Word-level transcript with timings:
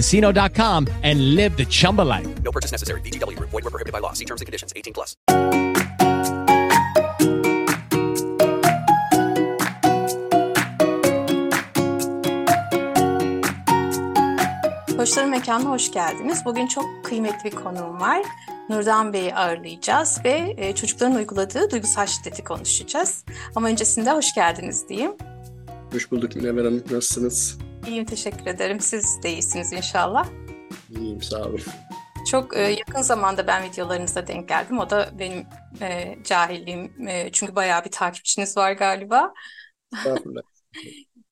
ChumbaCasino.com 0.00 0.86
and 1.02 1.34
live 1.34 1.56
the 1.56 1.64
Chumba 1.66 2.02
life. 2.02 2.26
No 2.42 2.50
purchase 2.50 2.72
necessary. 2.72 3.00
VGW. 3.00 3.38
Void 3.38 3.64
were 3.64 3.70
prohibited 3.70 3.92
by 3.92 4.00
law. 4.00 4.12
See 4.12 4.24
terms 4.24 4.40
and 4.40 4.46
conditions. 4.46 4.72
18 4.74 4.92
plus. 4.92 5.16
Koçların 14.96 15.30
Mekanı'na 15.30 15.70
hoş 15.70 15.92
geldiniz. 15.92 16.44
Bugün 16.44 16.66
çok 16.66 16.84
kıymetli 17.04 17.44
bir 17.44 17.56
konuğum 17.56 18.00
var. 18.00 18.22
Nurdan 18.68 19.12
Bey'i 19.12 19.34
ağırlayacağız 19.34 20.18
ve 20.24 20.54
e, 20.56 20.74
çocukların 20.74 21.14
uyguladığı 21.16 21.70
duygusal 21.70 22.06
şiddeti 22.06 22.44
konuşacağız. 22.44 23.24
Ama 23.56 23.68
öncesinde 23.68 24.10
hoş 24.10 24.34
geldiniz 24.34 24.88
diyeyim. 24.88 25.12
Hoş 25.92 26.10
bulduk 26.10 26.36
Münevver 26.36 26.64
Hanım. 26.64 26.82
Nasılsınız? 26.90 27.58
İyiyim, 27.86 28.04
teşekkür 28.04 28.46
ederim. 28.46 28.80
Siz 28.80 29.22
de 29.22 29.32
iyisiniz 29.32 29.72
inşallah. 29.72 30.28
İyiyim, 30.90 31.22
sağ 31.22 31.44
olun. 31.44 31.60
Çok 32.30 32.56
e, 32.56 32.60
yakın 32.60 33.02
zamanda 33.02 33.46
ben 33.46 33.62
videolarınıza 33.64 34.26
denk 34.26 34.48
geldim. 34.48 34.78
O 34.78 34.90
da 34.90 35.10
benim 35.18 35.46
e, 35.82 36.18
cahilliğim. 36.24 37.08
E, 37.08 37.32
çünkü 37.32 37.54
bayağı 37.56 37.84
bir 37.84 37.90
takipçiniz 37.90 38.56
var 38.56 38.72
galiba. 38.72 39.32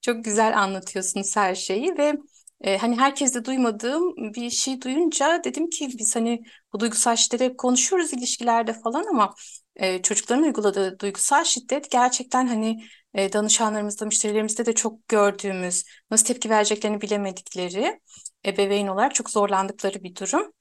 Çok 0.00 0.24
güzel 0.24 0.58
anlatıyorsunuz 0.58 1.36
her 1.36 1.54
şeyi 1.54 1.98
ve 1.98 2.16
e, 2.60 2.78
hani 2.78 2.96
herkeste 2.96 3.44
duymadığım 3.44 4.16
bir 4.16 4.50
şey 4.50 4.82
duyunca 4.82 5.44
dedim 5.44 5.70
ki 5.70 5.88
biz 5.98 6.16
hani 6.16 6.42
bu 6.72 6.80
duygusal 6.80 7.16
şiddeti 7.16 7.44
hep 7.44 7.58
konuşuyoruz 7.58 8.12
ilişkilerde 8.12 8.72
falan 8.72 9.04
ama 9.10 9.34
e, 9.76 10.02
çocukların 10.02 10.44
uyguladığı 10.44 10.98
duygusal 10.98 11.44
şiddet 11.44 11.90
gerçekten 11.90 12.46
hani 12.46 12.84
e, 13.18 13.32
danışanlarımızda, 13.32 14.04
müşterilerimizde 14.04 14.66
de 14.66 14.72
çok 14.72 15.08
gördüğümüz, 15.08 15.84
nasıl 16.10 16.26
tepki 16.26 16.50
vereceklerini 16.50 17.00
bilemedikleri, 17.00 18.00
ebeveyn 18.46 18.86
olarak 18.86 19.14
çok 19.14 19.30
zorlandıkları 19.30 20.02
bir 20.02 20.16
durum. 20.16 20.52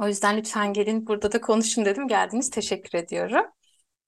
O 0.00 0.08
yüzden 0.08 0.36
lütfen 0.36 0.72
gelin 0.72 1.06
burada 1.06 1.32
da 1.32 1.40
konuşun 1.40 1.84
dedim. 1.84 2.08
Geldiniz. 2.08 2.50
Teşekkür 2.50 2.98
ediyorum. 2.98 3.44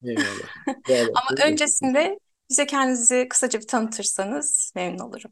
Eyvallah. 0.05 1.09
Ama 1.15 1.47
öncesinde 1.47 2.19
bize 2.51 2.67
kendinizi 2.67 3.27
kısaca 3.31 3.61
bir 3.61 3.67
tanıtırsanız 3.67 4.73
memnun 4.75 4.99
olurum. 4.99 5.31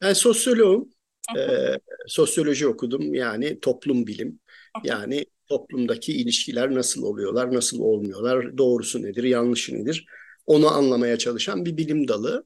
Ben 0.00 0.12
sosyoloğum. 0.12 0.90
Ee, 1.38 1.74
sosyoloji 2.06 2.68
okudum. 2.68 3.14
Yani 3.14 3.60
toplum 3.60 4.06
bilim. 4.06 4.40
Yani 4.84 5.26
toplumdaki 5.48 6.12
ilişkiler 6.12 6.74
nasıl 6.74 7.02
oluyorlar, 7.02 7.54
nasıl 7.54 7.80
olmuyorlar, 7.80 8.58
doğrusu 8.58 9.02
nedir, 9.02 9.24
yanlışı 9.24 9.74
nedir? 9.74 10.06
Onu 10.46 10.68
anlamaya 10.68 11.18
çalışan 11.18 11.64
bir 11.64 11.76
bilim 11.76 12.08
dalı. 12.08 12.44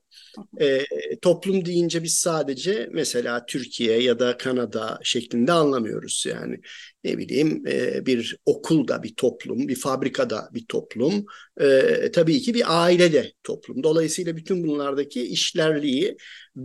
E, 0.60 0.84
toplum 1.22 1.65
deyince 1.65 2.03
biz 2.03 2.15
sadece 2.15 2.88
mesela 2.93 3.47
Türkiye 3.47 4.03
ya 4.03 4.19
da 4.19 4.37
Kanada 4.37 4.99
şeklinde 5.03 5.53
anlamıyoruz 5.53 6.25
yani. 6.28 6.60
Ne 7.05 7.19
bileyim 7.19 7.66
e, 7.66 8.06
bir 8.06 8.37
okulda 8.47 9.03
bir 9.03 9.15
toplum, 9.15 9.69
bir 9.69 9.77
fabrikada 9.77 10.49
bir 10.55 10.66
toplum, 10.66 11.25
e, 11.60 12.10
tabii 12.12 12.41
ki 12.41 12.55
bir 12.55 12.65
ailede 12.84 13.32
toplum. 13.43 13.82
Dolayısıyla 13.82 14.37
bütün 14.37 14.65
bunlardaki 14.65 15.22
işlerliği 15.22 16.16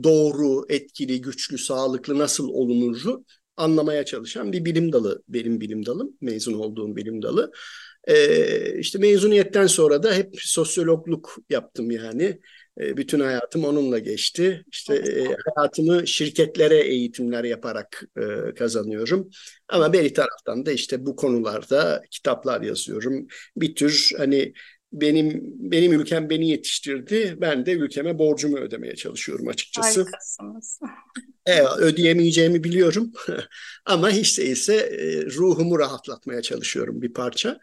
doğru, 0.03 0.65
etkili, 0.69 1.21
güçlü, 1.21 1.57
sağlıklı 1.57 2.17
nasıl 2.19 2.49
olunuru 2.49 3.25
anlamaya 3.57 4.05
çalışan 4.05 4.53
bir 4.53 4.65
bilim 4.65 4.91
dalı 4.93 5.23
benim 5.27 5.61
bilim 5.61 5.85
dalım, 5.85 6.17
mezun 6.21 6.53
olduğum 6.53 6.95
bilim 6.95 7.21
dalı. 7.21 7.51
Ee, 8.07 8.79
işte 8.79 8.99
mezuniyetten 8.99 9.67
sonra 9.67 10.03
da 10.03 10.13
hep 10.13 10.35
sosyologluk 10.37 11.37
yaptım 11.49 11.91
yani. 11.91 12.39
Ee, 12.79 12.97
bütün 12.97 13.19
hayatım 13.19 13.65
onunla 13.65 13.99
geçti. 13.99 14.63
İşte 14.71 14.95
e, 14.95 15.35
hayatımı 15.55 16.07
şirketlere 16.07 16.79
eğitimler 16.79 17.43
yaparak 17.43 18.03
e, 18.17 18.53
kazanıyorum. 18.53 19.29
Ama 19.67 19.93
bir 19.93 20.13
taraftan 20.13 20.65
da 20.65 20.71
işte 20.71 21.05
bu 21.05 21.15
konularda 21.15 22.03
kitaplar 22.11 22.61
yazıyorum. 22.61 23.27
Bir 23.55 23.75
tür 23.75 24.11
hani 24.17 24.53
benim 24.93 25.41
benim 25.43 25.93
ülkem 25.93 26.29
beni 26.29 26.49
yetiştirdi. 26.49 27.37
Ben 27.41 27.65
de 27.65 27.71
ülkeme 27.71 28.19
borcumu 28.19 28.57
ödemeye 28.57 28.95
çalışıyorum 28.95 29.47
açıkçası. 29.47 30.01
Harikasınız. 30.01 30.79
Evet, 31.49 31.67
ödeyemeyeceğimi 31.77 32.63
biliyorum 32.63 33.11
ama 33.85 34.09
hiç 34.09 34.37
değilse 34.39 34.75
e, 34.75 35.25
ruhumu 35.25 35.79
rahatlatmaya 35.79 36.41
çalışıyorum 36.41 37.01
bir 37.01 37.13
parça. 37.13 37.59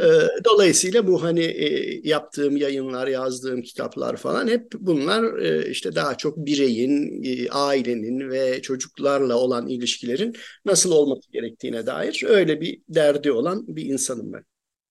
E, 0.00 0.04
dolayısıyla 0.44 1.06
bu 1.06 1.22
hani 1.22 1.40
e, 1.40 2.00
yaptığım 2.08 2.56
yayınlar, 2.56 3.06
yazdığım 3.08 3.62
kitaplar 3.62 4.16
falan 4.16 4.48
hep 4.48 4.72
bunlar 4.80 5.38
işte 5.66 5.94
daha 5.94 6.14
çok 6.16 6.36
bireyin, 6.36 7.22
ailenin 7.50 8.30
ve 8.30 8.62
çocuklarla 8.62 9.36
olan 9.36 9.68
ilişkilerin 9.68 10.36
nasıl 10.64 10.92
olması 10.92 11.32
gerektiğine 11.32 11.86
dair 11.86 12.24
öyle 12.26 12.60
bir 12.60 12.82
derdi 12.88 13.32
olan 13.32 13.64
bir 13.76 13.84
insanım 13.86 14.32
ben. 14.32 14.44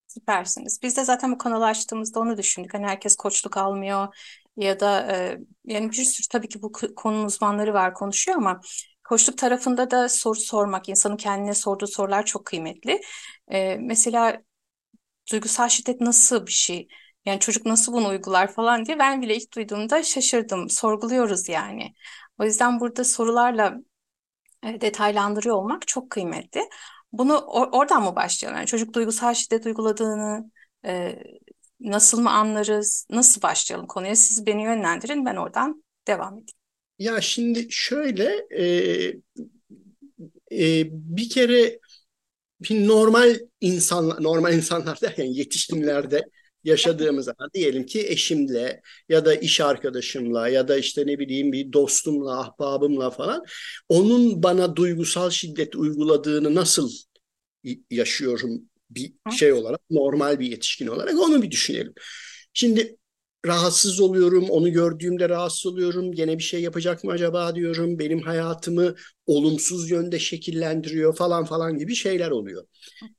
Süpersiniz. 0.08 0.80
Biz 0.84 0.98
de 0.98 1.06
zaten 1.06 1.32
bu 1.32 1.38
kanalı 1.38 1.66
açtığımızda 1.66 2.20
onu 2.20 2.38
düşündük. 2.38 2.74
Hani 2.74 2.86
herkes 2.86 3.16
koçluk 3.16 3.58
almıyor 3.58 4.08
ya 4.60 4.80
da 4.80 5.08
e, 5.18 5.40
yani 5.66 5.90
bir 5.92 5.96
sürü 6.04 6.28
tabii 6.32 6.48
ki 6.50 6.62
bu 6.62 6.72
konunun 6.96 7.26
uzmanları 7.26 7.74
var 7.74 7.94
konuşuyor 7.94 8.38
ama 8.38 8.62
koçluk 9.04 9.38
tarafında 9.38 9.92
da 9.92 10.10
soru 10.10 10.40
sormak, 10.40 10.90
insanın 10.90 11.18
kendine 11.18 11.54
sorduğu 11.56 11.88
sorular 11.88 12.26
çok 12.26 12.46
kıymetli. 12.46 13.02
E, 13.52 13.78
mesela 13.82 14.42
duygusal 15.32 15.70
şiddet 15.70 16.02
nasıl 16.02 16.48
bir 16.48 16.52
şey? 16.52 16.88
Yani 17.26 17.40
çocuk 17.40 17.66
nasıl 17.66 17.94
bunu 17.94 18.08
uygular 18.10 18.54
falan 18.54 18.86
diye 18.86 19.00
ben 19.00 19.22
bile 19.22 19.36
ilk 19.38 19.54
duyduğumda 19.56 20.04
şaşırdım. 20.04 20.70
Sorguluyoruz 20.70 21.50
yani. 21.50 21.94
O 22.40 22.44
yüzden 22.46 22.80
burada 22.80 23.04
sorularla 23.04 23.78
e, 24.66 24.82
detaylandırıyor 24.82 25.56
olmak 25.56 25.88
çok 25.88 26.10
kıymetli. 26.12 26.62
Bunu 27.12 27.34
or- 27.34 27.72
oradan 27.78 28.04
mı 28.04 28.16
başlayalım? 28.16 28.58
Yani 28.58 28.68
çocuk 28.68 28.94
duygusal 28.94 29.34
şiddet 29.34 29.66
uyguladığını 29.66 30.52
e, 30.86 31.20
nasıl 31.80 32.22
mı 32.22 32.32
anlarız? 32.32 33.08
Nasıl 33.10 33.42
başlayalım 33.42 33.88
konuya? 33.88 34.16
Siz 34.16 34.46
beni 34.46 34.64
yönlendirin, 34.64 35.26
ben 35.26 35.36
oradan 35.36 35.84
devam 36.08 36.34
edeyim. 36.34 36.60
Ya 37.00 37.22
şimdi 37.22 37.68
şöyle 37.70 38.48
e, 38.52 38.64
e, 40.52 40.88
bir 40.92 41.30
kere 41.30 41.80
normal 42.70 43.40
insan 43.62 44.24
normal 44.24 44.54
insanlar 44.54 45.02
derken 45.02 45.26
yetişkinlerde 45.26 46.22
yaşadığımız 46.64 47.26
zaman 47.26 47.50
diyelim 47.54 47.86
ki 47.86 48.08
eşimle 48.08 48.82
ya 49.10 49.26
da 49.26 49.36
iş 49.36 49.62
arkadaşımla 49.62 50.50
ya 50.50 50.68
da 50.68 50.78
işte 50.78 51.08
ne 51.08 51.20
bileyim 51.20 51.52
bir 51.52 51.74
dostumla, 51.74 52.40
ahbabımla 52.40 53.10
falan 53.10 53.44
onun 53.90 54.44
bana 54.44 54.76
duygusal 54.76 55.30
şiddet 55.30 55.76
uyguladığını 55.76 56.56
nasıl 56.56 56.92
yaşıyorum 57.90 58.69
bir 58.90 59.14
şey 59.38 59.54
olarak, 59.54 59.82
normal 59.90 60.40
bir 60.40 60.48
yetişkin 60.52 60.88
olarak 60.88 61.20
onu 61.20 61.42
bir 61.42 61.52
düşünelim. 61.52 61.94
Şimdi 62.54 62.96
rahatsız 63.46 64.00
oluyorum, 64.00 64.50
onu 64.50 64.72
gördüğümde 64.72 65.30
rahatsız 65.30 65.66
oluyorum. 65.66 66.12
Gene 66.12 66.38
bir 66.38 66.44
şey 66.44 66.62
yapacak 66.62 67.04
mı 67.04 67.12
acaba 67.12 67.56
diyorum. 67.56 68.00
Benim 68.00 68.22
hayatımı 68.22 68.96
olumsuz 69.26 69.92
yönde 69.92 70.20
şekillendiriyor 70.20 71.16
falan 71.16 71.46
falan 71.46 71.78
gibi 71.78 71.96
şeyler 71.96 72.32
oluyor. 72.32 72.66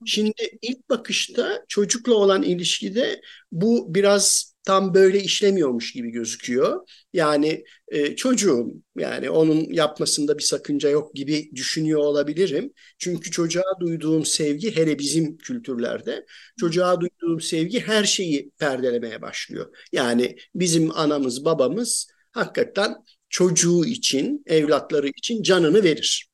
Şimdi 0.07 0.33
ilk 0.63 0.91
bakışta 0.91 1.65
çocukla 1.69 2.15
olan 2.15 2.43
ilişkide 2.43 3.21
bu 3.53 3.95
biraz 3.95 4.55
tam 4.71 4.95
böyle 4.95 5.21
işlemiyormuş 5.21 5.93
gibi 5.93 6.11
gözüküyor. 6.11 6.89
Yani 7.13 7.65
e, 7.89 8.17
çocuğum 8.17 8.73
yani 8.99 9.31
onun 9.31 9.73
yapmasında 9.73 10.39
bir 10.39 10.43
sakınca 10.43 10.89
yok 10.91 11.15
gibi 11.15 11.51
düşünüyor 11.55 12.01
olabilirim. 12.01 12.73
Çünkü 12.99 13.31
çocuğa 13.31 13.81
duyduğum 13.81 14.25
sevgi 14.25 14.77
hele 14.77 14.99
bizim 14.99 15.39
kültürlerde 15.39 16.27
çocuğa 16.61 17.01
duyduğum 17.01 17.41
sevgi 17.41 17.81
her 17.81 18.05
şeyi 18.05 18.51
perdelemeye 18.59 19.23
başlıyor. 19.23 19.77
Yani 19.93 20.37
bizim 20.55 20.99
anamız 20.99 21.45
babamız 21.45 22.09
hakikaten 22.33 22.95
çocuğu 23.29 23.85
için, 23.85 24.43
evlatları 24.47 25.09
için 25.09 25.43
canını 25.43 25.83
verir. 25.85 26.30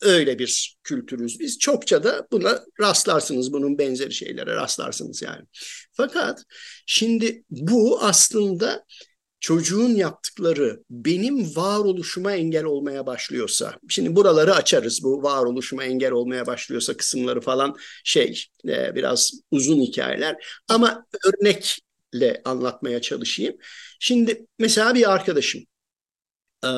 Öyle 0.00 0.38
bir 0.38 0.78
kültürüz 0.84 1.40
biz. 1.40 1.58
Çokça 1.58 2.04
da 2.04 2.26
buna 2.32 2.60
rastlarsınız, 2.80 3.52
bunun 3.52 3.78
benzeri 3.78 4.12
şeylere 4.12 4.54
rastlarsınız 4.54 5.22
yani. 5.22 5.42
Fakat 5.92 6.44
şimdi 6.86 7.44
bu 7.50 8.02
aslında 8.02 8.84
çocuğun 9.40 9.94
yaptıkları 9.94 10.82
benim 10.90 11.56
varoluşuma 11.56 12.32
engel 12.32 12.64
olmaya 12.64 13.06
başlıyorsa, 13.06 13.74
şimdi 13.88 14.16
buraları 14.16 14.54
açarız 14.54 15.02
bu 15.02 15.22
varoluşuma 15.22 15.84
engel 15.84 16.10
olmaya 16.12 16.46
başlıyorsa 16.46 16.96
kısımları 16.96 17.40
falan 17.40 17.76
şey 18.04 18.44
e, 18.68 18.94
biraz 18.94 19.32
uzun 19.50 19.80
hikayeler 19.80 20.62
ama 20.68 21.06
örnekle 21.24 22.42
anlatmaya 22.44 23.00
çalışayım. 23.00 23.56
Şimdi 24.00 24.46
mesela 24.58 24.94
bir 24.94 25.12
arkadaşım 25.12 25.62
ee, 26.64 26.68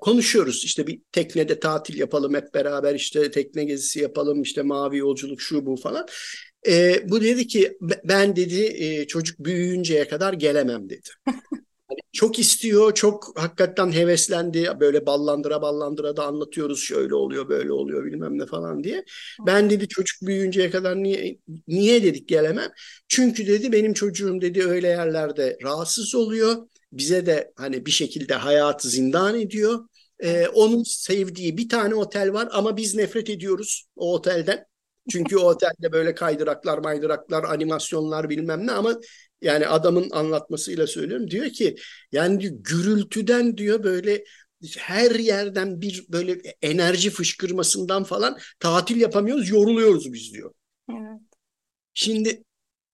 konuşuyoruz 0.00 0.64
işte 0.64 0.86
bir 0.86 1.00
teknede 1.12 1.60
tatil 1.60 1.98
yapalım 1.98 2.34
hep 2.34 2.54
beraber 2.54 2.94
işte 2.94 3.30
tekne 3.30 3.64
gezisi 3.64 4.00
yapalım 4.00 4.42
işte 4.42 4.62
mavi 4.62 4.98
yolculuk 4.98 5.40
şu 5.40 5.66
bu 5.66 5.76
falan. 5.76 6.06
Ee, 6.66 7.10
bu 7.10 7.20
dedi 7.20 7.46
ki 7.46 7.78
ben 8.04 8.36
dedi 8.36 8.62
e, 8.62 9.06
çocuk 9.06 9.38
büyüyünceye 9.38 10.08
kadar 10.08 10.32
gelemem 10.32 10.88
dedi. 10.90 11.08
Hani 11.90 12.00
çok 12.12 12.38
istiyor, 12.38 12.94
çok 12.94 13.38
hakikaten 13.38 13.92
heveslendi. 13.92 14.70
Böyle 14.80 15.06
ballandıra 15.06 15.62
ballandıra 15.62 16.16
da 16.16 16.26
anlatıyoruz. 16.26 16.80
Şöyle 16.82 17.14
oluyor, 17.14 17.48
böyle 17.48 17.72
oluyor 17.72 18.04
bilmem 18.04 18.38
ne 18.38 18.46
falan 18.46 18.84
diye. 18.84 19.04
Ben 19.46 19.70
dedi 19.70 19.88
çocuk 19.88 20.22
büyüyünceye 20.22 20.70
kadar 20.70 20.96
niye 21.02 21.38
niye 21.68 22.02
dedik 22.02 22.28
gelemem? 22.28 22.70
Çünkü 23.08 23.46
dedi 23.46 23.72
benim 23.72 23.92
çocuğum 23.92 24.40
dedi 24.40 24.64
öyle 24.64 24.88
yerlerde 24.88 25.58
rahatsız 25.62 26.14
oluyor 26.14 26.56
bize 26.92 27.26
de 27.26 27.52
hani 27.56 27.86
bir 27.86 27.90
şekilde 27.90 28.34
hayatı 28.34 28.88
zindan 28.88 29.40
ediyor. 29.40 29.88
Ee, 30.20 30.48
onun 30.48 30.82
sevdiği 30.82 31.56
bir 31.56 31.68
tane 31.68 31.94
otel 31.94 32.32
var 32.32 32.48
ama 32.52 32.76
biz 32.76 32.94
nefret 32.94 33.30
ediyoruz 33.30 33.86
o 33.96 34.14
otelden. 34.14 34.64
Çünkü 35.10 35.36
o 35.36 35.40
otelde 35.40 35.92
böyle 35.92 36.14
kaydıraklar, 36.14 36.78
maydıraklar, 36.78 37.44
animasyonlar 37.44 38.30
bilmem 38.30 38.66
ne 38.66 38.72
ama 38.72 39.00
yani 39.42 39.66
adamın 39.66 40.10
anlatmasıyla 40.10 40.86
söylüyorum. 40.86 41.30
Diyor 41.30 41.50
ki 41.50 41.76
yani 42.12 42.40
diyor, 42.40 42.54
gürültüden 42.58 43.56
diyor 43.56 43.84
böyle 43.84 44.24
her 44.78 45.10
yerden 45.10 45.80
bir 45.80 46.06
böyle 46.08 46.32
enerji 46.62 47.10
fışkırmasından 47.10 48.04
falan 48.04 48.38
tatil 48.60 49.00
yapamıyoruz, 49.00 49.50
yoruluyoruz 49.50 50.12
biz 50.12 50.34
diyor. 50.34 50.52
Evet. 50.90 51.20
Şimdi 51.94 52.42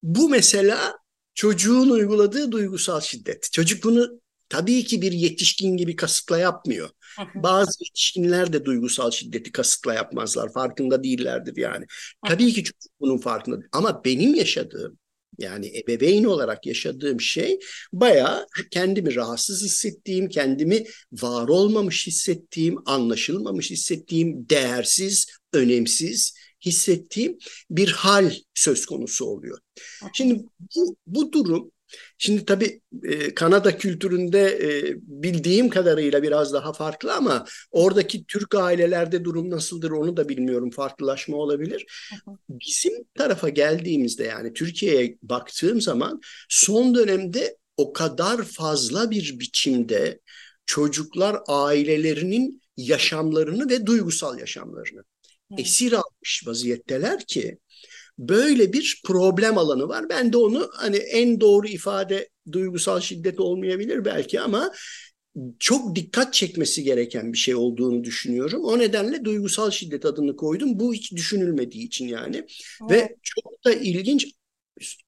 bu 0.02 0.28
mesela 0.28 0.98
çocuğun 1.34 1.90
uyguladığı 1.90 2.52
duygusal 2.52 3.00
şiddet. 3.00 3.48
Çocuk 3.52 3.84
bunu 3.84 4.20
tabii 4.48 4.84
ki 4.84 5.02
bir 5.02 5.12
yetişkin 5.12 5.76
gibi 5.76 5.96
kasıtla 5.96 6.38
yapmıyor. 6.38 6.90
Bazı 7.34 7.84
yetişkinler 7.84 8.52
de 8.52 8.64
duygusal 8.64 9.10
şiddeti 9.10 9.52
kasıtla 9.52 9.94
yapmazlar. 9.94 10.52
Farkında 10.52 11.04
değillerdir 11.04 11.56
yani. 11.56 11.86
Tabii 12.28 12.52
ki 12.52 12.64
çocuk 12.64 12.92
bunun 13.00 13.18
farkında. 13.18 13.56
Ama 13.72 14.04
benim 14.04 14.34
yaşadığım 14.34 14.98
yani 15.38 15.78
ebeveyn 15.78 16.24
olarak 16.24 16.66
yaşadığım 16.66 17.20
şey 17.20 17.58
bayağı 17.92 18.46
kendimi 18.70 19.14
rahatsız 19.14 19.64
hissettiğim, 19.64 20.28
kendimi 20.28 20.84
var 21.12 21.48
olmamış 21.48 22.06
hissettiğim, 22.06 22.76
anlaşılmamış 22.86 23.70
hissettiğim, 23.70 24.48
değersiz, 24.48 25.26
önemsiz 25.52 26.34
hissettiğim 26.64 27.38
bir 27.70 27.88
hal 27.88 28.32
söz 28.54 28.86
konusu 28.86 29.24
oluyor. 29.24 29.58
Şimdi 30.12 30.44
bu, 30.76 30.96
bu 31.06 31.32
durum 31.32 31.70
Şimdi 32.18 32.44
tabii 32.44 32.80
e, 33.02 33.34
Kanada 33.34 33.78
kültüründe 33.78 34.40
e, 34.40 34.94
bildiğim 34.96 35.68
kadarıyla 35.68 36.22
biraz 36.22 36.52
daha 36.52 36.72
farklı 36.72 37.14
ama 37.14 37.44
oradaki 37.70 38.24
Türk 38.24 38.54
ailelerde 38.54 39.24
durum 39.24 39.50
nasıldır 39.50 39.90
onu 39.90 40.16
da 40.16 40.28
bilmiyorum. 40.28 40.70
Farklılaşma 40.70 41.36
olabilir. 41.36 41.86
Bizim 42.48 42.92
tarafa 43.14 43.48
geldiğimizde 43.48 44.24
yani 44.24 44.52
Türkiye'ye 44.52 45.18
baktığım 45.22 45.80
zaman 45.80 46.20
son 46.48 46.94
dönemde 46.94 47.56
o 47.76 47.92
kadar 47.92 48.42
fazla 48.42 49.10
bir 49.10 49.38
biçimde 49.38 50.20
çocuklar 50.66 51.36
ailelerinin 51.48 52.62
yaşamlarını 52.76 53.70
ve 53.70 53.86
duygusal 53.86 54.38
yaşamlarını 54.38 55.04
esir 55.58 55.92
almış 55.92 56.42
vaziyetteler 56.46 57.24
ki 57.26 57.58
böyle 58.18 58.72
bir 58.72 59.00
problem 59.04 59.58
alanı 59.58 59.88
var. 59.88 60.08
Ben 60.08 60.32
de 60.32 60.36
onu 60.36 60.70
hani 60.72 60.96
en 60.96 61.40
doğru 61.40 61.68
ifade 61.68 62.28
duygusal 62.52 63.00
şiddet 63.00 63.40
olmayabilir 63.40 64.04
belki 64.04 64.40
ama 64.40 64.72
çok 65.58 65.96
dikkat 65.96 66.34
çekmesi 66.34 66.82
gereken 66.82 67.32
bir 67.32 67.38
şey 67.38 67.54
olduğunu 67.54 68.04
düşünüyorum. 68.04 68.64
O 68.64 68.78
nedenle 68.78 69.24
duygusal 69.24 69.70
şiddet 69.70 70.04
adını 70.04 70.36
koydum. 70.36 70.80
Bu 70.80 70.94
hiç 70.94 71.12
düşünülmediği 71.12 71.86
için 71.86 72.08
yani. 72.08 72.36
Evet. 72.36 72.90
Ve 72.90 73.16
çok 73.22 73.64
da 73.64 73.72
ilginç 73.72 74.26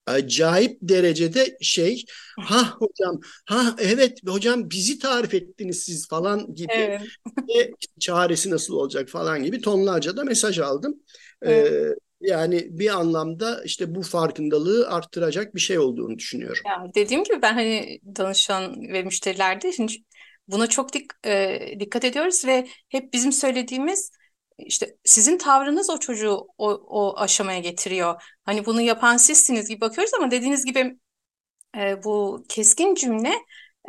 acayip 0.05 0.77
derecede 0.81 1.57
şey 1.61 2.05
ha 2.39 2.75
hocam 2.79 3.19
ha 3.45 3.75
evet 3.79 4.19
hocam 4.27 4.69
bizi 4.69 4.99
tarif 4.99 5.33
ettiniz 5.33 5.83
siz 5.83 6.07
falan 6.07 6.55
gibi 6.55 6.73
evet. 6.73 7.01
ve 7.49 7.71
çaresi 7.99 8.49
nasıl 8.49 8.73
olacak 8.73 9.09
falan 9.09 9.43
gibi 9.43 9.61
tonlarca 9.61 10.17
da 10.17 10.23
mesaj 10.23 10.59
aldım. 10.59 11.03
Evet. 11.41 11.71
Ee, 11.71 11.95
yani 12.21 12.67
bir 12.69 12.89
anlamda 12.89 13.63
işte 13.63 13.95
bu 13.95 14.01
farkındalığı 14.01 14.89
arttıracak 14.89 15.55
bir 15.55 15.59
şey 15.59 15.79
olduğunu 15.79 16.17
düşünüyorum. 16.17 16.63
Ya 16.65 16.85
dediğim 16.95 17.23
gibi 17.23 17.41
ben 17.41 17.53
hani 17.53 17.99
danışan 18.15 18.81
ve 18.81 19.03
müşterilerde 19.03 19.71
şimdi 19.71 19.93
buna 20.47 20.67
çok 20.67 20.93
dik, 20.93 21.11
e, 21.25 21.59
dikkat 21.79 22.05
ediyoruz 22.05 22.45
ve 22.45 22.67
hep 22.89 23.13
bizim 23.13 23.31
söylediğimiz 23.31 24.11
işte 24.57 24.97
sizin 25.05 25.37
tavrınız 25.37 25.89
o 25.89 25.99
çocuğu 25.99 26.47
o, 26.57 26.71
o 26.71 27.19
aşamaya 27.19 27.59
getiriyor. 27.59 28.23
Hani 28.43 28.65
bunu 28.65 28.81
yapan 28.81 29.17
sizsiniz 29.17 29.67
gibi 29.69 29.81
bakıyoruz 29.81 30.13
ama 30.13 30.31
dediğiniz 30.31 30.65
gibi 30.65 30.99
e, 31.77 32.03
bu 32.03 32.43
keskin 32.49 32.95
cümle 32.95 33.33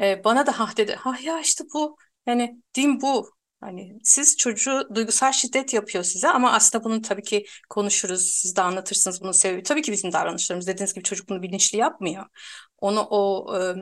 e, 0.01 0.25
bana 0.25 0.47
da 0.47 0.61
ha 0.61 0.71
dedi. 0.77 0.95
Ha 0.95 1.17
ya 1.23 1.41
işte 1.41 1.65
bu 1.75 1.97
yani 2.27 2.63
din 2.75 3.01
bu. 3.01 3.31
Hani 3.61 3.99
siz 4.05 4.37
çocuğu 4.37 4.89
duygusal 4.95 5.33
şiddet 5.33 5.75
yapıyor 5.75 6.05
size 6.05 6.29
ama 6.29 6.53
aslında 6.53 6.85
bunu 6.85 7.03
tabii 7.03 7.23
ki 7.23 7.47
konuşuruz. 7.71 8.23
Siz 8.23 8.57
de 8.57 8.63
anlatırsınız 8.63 9.21
bunun 9.23 9.33
sebebi. 9.33 9.63
Tabii 9.63 9.83
ki 9.83 9.93
bizim 9.93 10.13
davranışlarımız 10.13 10.67
dediğiniz 10.67 10.95
gibi 10.95 11.05
çocuk 11.05 11.29
bunu 11.29 11.43
bilinçli 11.43 11.79
yapmıyor. 11.79 12.27
Onu 12.79 13.01
o 13.11 13.47
e, 13.59 13.75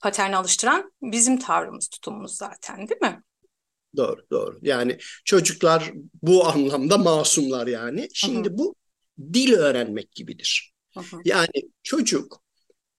paterne 0.00 0.36
alıştıran 0.36 0.92
bizim 1.02 1.38
tavrımız, 1.38 1.88
tutumumuz 1.88 2.36
zaten 2.36 2.88
değil 2.88 3.00
mi? 3.00 3.22
Doğru, 3.96 4.20
doğru. 4.30 4.58
Yani 4.62 4.98
çocuklar 5.24 5.92
bu 6.22 6.46
anlamda 6.46 6.98
masumlar 6.98 7.66
yani. 7.66 8.08
Şimdi 8.14 8.48
Hı-hı. 8.48 8.58
bu 8.58 8.74
dil 9.32 9.52
öğrenmek 9.52 10.12
gibidir. 10.12 10.72
Hı-hı. 10.94 11.20
Yani 11.24 11.70
çocuk 11.82 12.42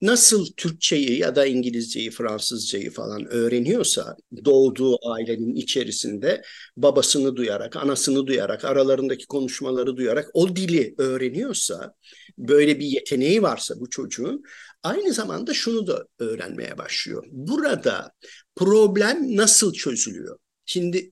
nasıl 0.01 0.45
Türkçeyi 0.57 1.19
ya 1.19 1.36
da 1.36 1.45
İngilizceyi, 1.45 2.12
Fransızcayı 2.12 2.91
falan 2.91 3.25
öğreniyorsa 3.25 4.15
doğduğu 4.45 5.10
ailenin 5.12 5.55
içerisinde 5.55 6.41
babasını 6.77 7.36
duyarak, 7.36 7.75
anasını 7.75 8.27
duyarak, 8.27 8.65
aralarındaki 8.65 9.27
konuşmaları 9.27 9.98
duyarak 9.98 10.29
o 10.33 10.55
dili 10.55 10.95
öğreniyorsa, 10.98 11.93
böyle 12.38 12.79
bir 12.79 12.86
yeteneği 12.86 13.41
varsa 13.41 13.79
bu 13.79 13.89
çocuğun 13.89 14.43
aynı 14.83 15.13
zamanda 15.13 15.53
şunu 15.53 15.88
da 15.88 16.05
öğrenmeye 16.19 16.77
başlıyor. 16.77 17.24
Burada 17.31 18.12
problem 18.55 19.38
nasıl 19.38 19.74
çözülüyor? 19.74 20.38
Şimdi 20.65 21.12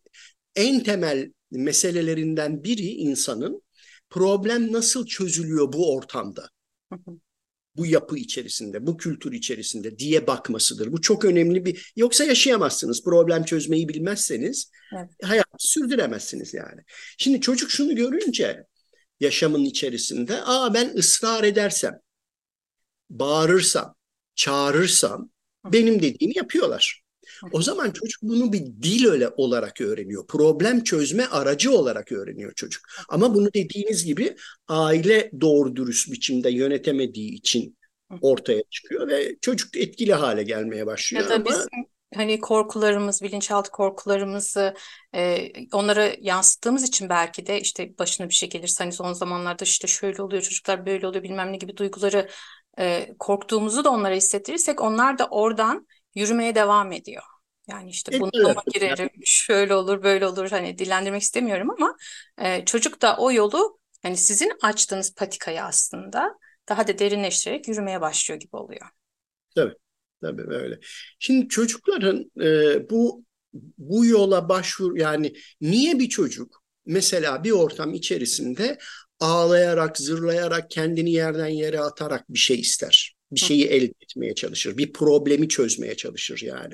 en 0.55 0.83
temel 0.83 1.33
meselelerinden 1.51 2.63
biri 2.63 2.87
insanın 2.87 3.61
problem 4.09 4.73
nasıl 4.73 5.05
çözülüyor 5.05 5.73
bu 5.73 5.95
ortamda? 5.95 6.49
bu 7.79 7.85
yapı 7.85 8.17
içerisinde, 8.17 8.87
bu 8.87 8.97
kültür 8.97 9.31
içerisinde 9.31 9.99
diye 9.99 10.27
bakmasıdır. 10.27 10.91
Bu 10.91 11.01
çok 11.01 11.25
önemli 11.25 11.65
bir... 11.65 11.93
Yoksa 11.95 12.23
yaşayamazsınız. 12.23 13.03
Problem 13.03 13.43
çözmeyi 13.43 13.89
bilmezseniz 13.89 14.71
evet. 14.97 15.09
hayatı 15.23 15.57
sürdüremezsiniz 15.57 16.53
yani. 16.53 16.81
Şimdi 17.17 17.41
çocuk 17.41 17.71
şunu 17.71 17.95
görünce 17.95 18.63
yaşamın 19.19 19.65
içerisinde, 19.65 20.41
aa 20.43 20.73
ben 20.73 20.93
ısrar 20.97 21.43
edersem, 21.43 21.99
bağırırsam, 23.09 23.95
çağırırsam 24.35 25.29
benim 25.65 26.01
dediğimi 26.01 26.37
yapıyorlar. 26.37 27.03
O 27.51 27.61
zaman 27.61 27.91
çocuk 27.91 28.21
bunu 28.21 28.53
bir 28.53 28.59
dil 28.59 29.05
öyle 29.05 29.29
olarak 29.37 29.81
öğreniyor. 29.81 30.27
Problem 30.27 30.83
çözme 30.83 31.25
aracı 31.25 31.71
olarak 31.71 32.11
öğreniyor 32.11 32.53
çocuk. 32.53 32.83
Ama 33.09 33.35
bunu 33.35 33.53
dediğiniz 33.53 34.05
gibi 34.05 34.35
aile 34.67 35.31
doğru 35.41 35.75
dürüst 35.75 36.11
biçimde 36.11 36.49
yönetemediği 36.49 37.33
için 37.33 37.77
ortaya 38.21 38.63
çıkıyor 38.69 39.07
ve 39.07 39.35
çocuk 39.41 39.77
etkili 39.77 40.13
hale 40.13 40.43
gelmeye 40.43 40.85
başlıyor 40.85 41.23
Ya 41.23 41.29
da 41.29 41.35
ama 41.35 41.45
bizim 41.45 41.85
hani 42.15 42.39
korkularımız, 42.39 43.21
bilinçaltı 43.21 43.71
korkularımızı 43.71 44.73
e, 45.15 45.51
onlara 45.73 46.11
yansıttığımız 46.19 46.83
için 46.83 47.09
belki 47.09 47.45
de 47.45 47.61
işte 47.61 47.97
başına 47.99 48.29
bir 48.29 48.33
şey 48.33 48.49
gelirse 48.49 48.83
hani 48.83 48.93
son 48.93 49.13
zamanlarda 49.13 49.63
işte 49.63 49.87
şöyle 49.87 50.21
oluyor 50.21 50.41
çocuklar 50.41 50.85
böyle 50.85 51.07
oluyor 51.07 51.23
bilmem 51.23 51.53
ne 51.53 51.57
gibi 51.57 51.77
duyguları 51.77 52.29
e, 52.79 53.09
korktuğumuzu 53.19 53.83
da 53.83 53.89
onlara 53.89 54.15
hissettirirsek 54.15 54.81
onlar 54.81 55.17
da 55.17 55.27
oradan 55.27 55.87
yürümeye 56.19 56.55
devam 56.55 56.91
ediyor. 56.91 57.23
Yani 57.67 57.89
işte 57.89 58.19
bunalıma 58.19 58.63
girerim, 58.73 59.09
şöyle 59.25 59.75
olur, 59.75 60.03
böyle 60.03 60.25
olur 60.25 60.49
hani 60.49 60.77
dillendirmek 60.77 61.21
istemiyorum 61.21 61.69
ama 61.71 61.97
e, 62.37 62.65
çocuk 62.65 63.01
da 63.01 63.17
o 63.17 63.31
yolu 63.31 63.79
hani 64.01 64.17
sizin 64.17 64.51
açtığınız 64.61 65.15
patikayı 65.15 65.63
aslında 65.63 66.37
daha 66.69 66.87
da 66.87 66.99
derinleştirerek 66.99 67.67
yürümeye 67.67 68.01
başlıyor 68.01 68.39
gibi 68.39 68.55
oluyor. 68.55 68.85
Tabii, 69.55 69.75
tabii 70.21 70.41
öyle. 70.41 70.79
Şimdi 71.19 71.47
çocukların 71.47 72.31
e, 72.41 72.89
bu 72.89 73.23
bu 73.77 74.05
yola 74.05 74.49
başvur 74.49 74.97
yani 74.97 75.33
niye 75.61 75.99
bir 75.99 76.09
çocuk 76.09 76.63
mesela 76.85 77.43
bir 77.43 77.51
ortam 77.51 77.93
içerisinde 77.93 78.77
ağlayarak, 79.19 79.97
zırlayarak, 79.97 80.71
kendini 80.71 81.11
yerden 81.11 81.47
yere 81.47 81.79
atarak 81.79 82.29
bir 82.29 82.39
şey 82.39 82.59
ister. 82.59 83.18
Bir 83.31 83.39
şeyi 83.39 83.65
elde 83.65 83.93
etmeye 84.01 84.35
çalışır. 84.35 84.77
Bir 84.77 84.93
problemi 84.93 85.47
çözmeye 85.47 85.95
çalışır 85.95 86.41
yani. 86.43 86.73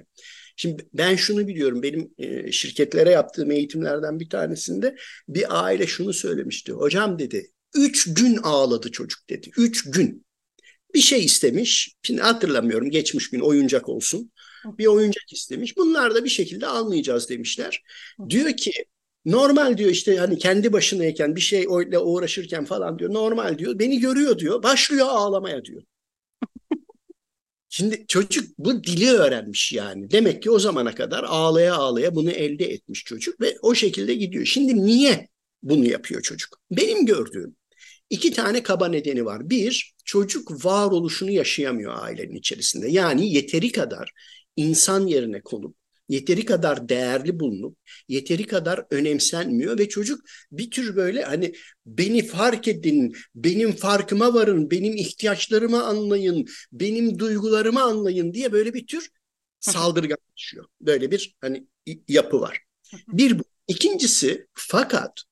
Şimdi 0.56 0.88
ben 0.94 1.16
şunu 1.16 1.48
biliyorum. 1.48 1.84
Benim 1.84 2.14
e, 2.18 2.52
şirketlere 2.52 3.10
yaptığım 3.10 3.52
eğitimlerden 3.52 4.20
bir 4.20 4.30
tanesinde 4.30 4.96
bir 5.28 5.64
aile 5.66 5.88
şunu 5.88 6.14
söylemişti. 6.14 6.72
Hocam 6.72 7.20
dedi, 7.20 7.52
üç 7.76 8.14
gün 8.14 8.38
ağladı 8.38 8.92
çocuk 8.92 9.30
dedi. 9.30 9.52
Üç 9.58 9.92
gün 9.92 10.26
bir 10.94 11.00
şey 11.00 11.26
istemiş. 11.26 11.96
Şimdi 12.04 12.22
hatırlamıyorum 12.22 12.90
geçmiş 12.90 13.30
gün 13.30 13.40
oyuncak 13.40 13.90
olsun. 13.90 14.32
Bir 14.66 14.86
oyuncak 14.86 15.34
istemiş. 15.34 15.78
Bunlar 15.78 16.16
da 16.16 16.24
bir 16.24 16.30
şekilde 16.30 16.68
almayacağız 16.68 17.30
demişler. 17.30 17.84
Diyor 18.30 18.58
ki 18.58 18.72
normal 19.26 19.78
diyor 19.78 19.90
işte 19.90 20.18
hani 20.18 20.38
kendi 20.38 20.74
başınayken 20.74 21.36
bir 21.36 21.42
şeyle 21.42 22.00
uğraşırken 22.00 22.66
falan 22.66 23.00
diyor 23.00 23.14
normal 23.14 23.58
diyor. 23.58 23.80
Beni 23.80 24.00
görüyor 24.00 24.40
diyor. 24.40 24.64
Başlıyor 24.64 25.08
ağlamaya 25.10 25.66
diyor. 25.66 25.84
Şimdi 27.78 28.06
çocuk 28.08 28.58
bu 28.58 28.84
dili 28.84 29.12
öğrenmiş 29.12 29.74
yani. 29.74 30.12
Demek 30.12 30.44
ki 30.44 30.52
o 30.52 30.60
zamana 30.60 30.96
kadar 30.96 31.24
ağlaya 31.24 31.76
ağlaya 31.76 32.16
bunu 32.16 32.32
elde 32.32 32.66
etmiş 32.66 33.04
çocuk 33.04 33.42
ve 33.42 33.56
o 33.62 33.76
şekilde 33.76 34.14
gidiyor. 34.14 34.46
Şimdi 34.46 34.86
niye 34.86 35.28
bunu 35.64 35.86
yapıyor 35.86 36.22
çocuk? 36.22 36.60
Benim 36.72 37.06
gördüğüm 37.06 37.56
iki 38.10 38.34
tane 38.34 38.64
kaba 38.64 38.88
nedeni 38.88 39.26
var. 39.26 39.50
Bir, 39.50 39.94
çocuk 40.06 40.66
varoluşunu 40.66 41.32
yaşayamıyor 41.32 42.04
ailenin 42.04 42.36
içerisinde. 42.36 42.88
Yani 42.88 43.34
yeteri 43.34 43.72
kadar 43.72 44.12
insan 44.56 45.08
yerine 45.08 45.42
konup, 45.42 45.76
yeteri 46.10 46.46
kadar 46.46 46.90
değerli 46.90 47.40
bulunup, 47.40 47.78
yeteri 48.08 48.48
kadar 48.48 48.86
önemsenmiyor 48.92 49.80
ve 49.80 49.90
çocuk 49.90 50.26
bir 50.52 50.72
tür 50.72 50.96
böyle 50.96 51.24
hani 51.24 51.54
beni 51.86 52.28
fark 52.28 52.68
edin, 52.68 53.16
benim 53.36 53.72
farkıma 53.72 54.34
varın, 54.34 54.72
benim 54.72 54.96
ihtiyaçlarımı 54.96 55.84
anlayın, 55.84 56.46
benim 56.72 57.20
duygularımı 57.20 57.84
anlayın 57.84 58.34
diye 58.34 58.52
böyle 58.52 58.74
bir 58.74 58.88
tür 58.88 59.10
saldırganlaşıyor. 59.60 60.66
Böyle 60.82 61.12
bir 61.12 61.36
hani 61.42 61.68
yapı 62.08 62.42
var. 62.42 62.62
Bir 63.08 63.40
bu. 63.40 63.44
İkincisi 63.68 64.48
fakat 64.54 65.24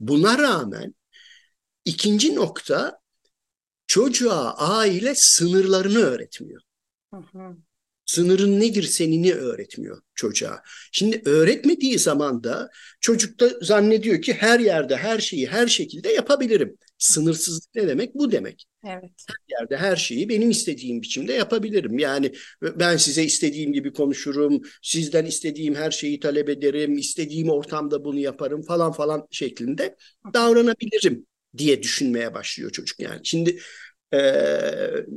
buna 0.00 0.38
rağmen 0.38 0.94
ikinci 1.84 2.34
nokta 2.34 2.98
çocuğa 3.86 4.54
aile 4.54 5.14
sınırlarını 5.14 5.98
öğretmiyor. 5.98 6.62
Hı 7.14 7.16
hı. 7.16 7.56
Sınırın 8.12 8.60
nedir 8.60 8.82
senini 8.82 9.34
öğretmiyor 9.34 10.02
çocuğa. 10.14 10.62
Şimdi 10.92 11.22
öğretmediği 11.24 11.98
zaman 11.98 12.44
da 12.44 12.70
çocuk 13.00 13.40
da 13.40 13.50
zannediyor 13.62 14.22
ki 14.22 14.32
her 14.32 14.60
yerde 14.60 14.96
her 14.96 15.18
şeyi 15.18 15.46
her 15.46 15.66
şekilde 15.66 16.08
yapabilirim. 16.08 16.78
Sınırsızlık 16.98 17.74
ne 17.74 17.88
demek? 17.88 18.14
Bu 18.14 18.32
demek. 18.32 18.64
Evet. 18.86 19.10
Her 19.28 19.60
yerde 19.60 19.76
her 19.76 19.96
şeyi 19.96 20.28
benim 20.28 20.50
istediğim 20.50 21.02
biçimde 21.02 21.32
yapabilirim. 21.32 21.98
Yani 21.98 22.32
ben 22.62 22.96
size 22.96 23.24
istediğim 23.24 23.72
gibi 23.72 23.92
konuşurum, 23.92 24.62
sizden 24.82 25.26
istediğim 25.26 25.74
her 25.74 25.90
şeyi 25.90 26.20
talep 26.20 26.48
ederim, 26.48 26.98
istediğim 26.98 27.50
ortamda 27.50 28.04
bunu 28.04 28.18
yaparım 28.18 28.62
falan 28.62 28.92
falan 28.92 29.26
şeklinde 29.30 29.96
davranabilirim 30.34 31.26
diye 31.58 31.82
düşünmeye 31.82 32.34
başlıyor 32.34 32.70
çocuk 32.70 33.00
yani. 33.00 33.20
Şimdi 33.24 33.58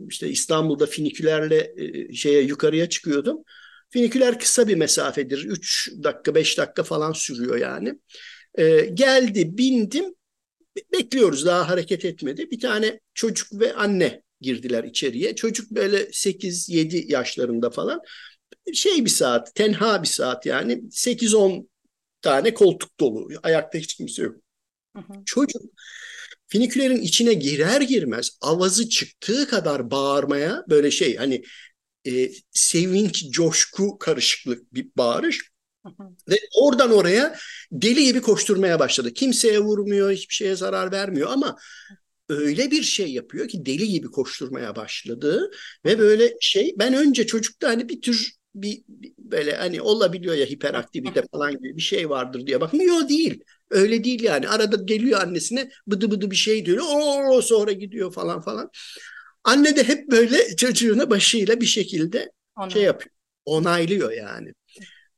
işte 0.09 0.29
İstanbul'da 0.29 0.85
finikülerle 0.85 1.73
e, 1.77 2.13
şeye 2.13 2.41
yukarıya 2.41 2.89
çıkıyordum. 2.89 3.43
Finiküler 3.89 4.39
kısa 4.39 4.67
bir 4.67 4.75
mesafedir. 4.75 5.45
3 5.45 5.91
dakika 6.03 6.35
5 6.35 6.57
dakika 6.57 6.83
falan 6.83 7.11
sürüyor 7.11 7.57
yani. 7.57 7.99
Ee, 8.57 8.79
geldi 8.93 9.57
bindim. 9.57 10.15
Bekliyoruz 10.93 11.45
daha 11.45 11.69
hareket 11.69 12.05
etmedi. 12.05 12.51
Bir 12.51 12.59
tane 12.59 12.99
çocuk 13.13 13.59
ve 13.59 13.73
anne 13.73 14.21
girdiler 14.41 14.83
içeriye. 14.83 15.35
Çocuk 15.35 15.71
böyle 15.71 16.11
8-7 16.11 17.11
yaşlarında 17.11 17.69
falan. 17.69 18.01
Şey 18.73 19.05
bir 19.05 19.09
saat, 19.09 19.55
tenha 19.55 20.03
bir 20.03 20.07
saat 20.07 20.45
yani. 20.45 20.83
8-10 20.91 21.69
tane 22.21 22.53
koltuk 22.53 22.99
dolu. 22.99 23.29
Ayakta 23.43 23.77
hiç 23.77 23.95
kimse 23.95 24.23
yok. 24.23 24.35
Hı 24.95 24.99
hı. 24.99 25.13
Çocuk 25.25 25.61
finikülerin 26.47 27.01
içine 27.01 27.33
girer 27.33 27.81
girmez 27.81 28.29
avazı 28.41 28.89
çıktığı 28.89 29.47
kadar 29.47 29.91
bağırmaya 29.91 30.63
böyle 30.69 30.91
şey 30.91 31.15
hani 31.15 31.43
e, 32.07 32.31
sevinç, 32.51 33.29
coşku 33.29 33.97
karışıklık 33.99 34.73
bir 34.73 34.87
bağırış. 34.97 35.41
Hı 35.85 35.89
hı. 35.89 36.03
Ve 36.29 36.35
oradan 36.61 36.91
oraya 36.91 37.35
deli 37.71 38.05
gibi 38.05 38.21
koşturmaya 38.21 38.79
başladı. 38.79 39.13
Kimseye 39.13 39.59
vurmuyor, 39.59 40.11
hiçbir 40.11 40.33
şeye 40.33 40.55
zarar 40.55 40.91
vermiyor 40.91 41.29
ama 41.31 41.55
öyle 42.29 42.71
bir 42.71 42.83
şey 42.83 43.07
yapıyor 43.13 43.47
ki 43.47 43.65
deli 43.65 43.87
gibi 43.87 44.07
koşturmaya 44.07 44.75
başladı 44.75 45.51
ve 45.85 45.99
böyle 45.99 46.33
şey 46.41 46.75
ben 46.79 46.93
önce 46.93 47.27
çocukta 47.27 47.69
hani 47.69 47.89
bir 47.89 48.01
tür 48.01 48.31
bir, 48.55 48.83
bir 48.87 49.13
böyle 49.17 49.55
hani 49.55 49.81
olabiliyor 49.81 50.35
ya 50.35 50.45
hiperaktivite 50.45 51.23
falan 51.31 51.51
gibi 51.51 51.75
bir 51.77 51.81
şey 51.81 52.09
vardır 52.09 52.47
diye 52.47 52.61
bakmıyor 52.61 53.09
değil. 53.09 53.43
Öyle 53.69 54.03
değil 54.03 54.24
yani. 54.24 54.50
Arada 54.50 54.75
geliyor 54.75 55.22
annesine 55.22 55.69
bıdı 55.88 56.12
bıdı 56.12 56.31
bir 56.31 56.36
şey 56.36 56.65
diyor. 56.65 56.84
O 57.29 57.41
sonra 57.41 57.72
gidiyor 57.72 58.13
falan 58.13 58.41
falan. 58.41 58.69
Anne 59.43 59.75
de 59.75 59.84
hep 59.84 60.12
böyle 60.12 60.55
çocuğuna 60.55 61.10
başıyla 61.10 61.62
bir 61.62 61.65
şekilde 61.65 62.31
Onu. 62.57 62.72
şey 62.72 62.81
yapıyor. 62.81 63.15
Onaylıyor 63.45 64.12
yani. 64.12 64.53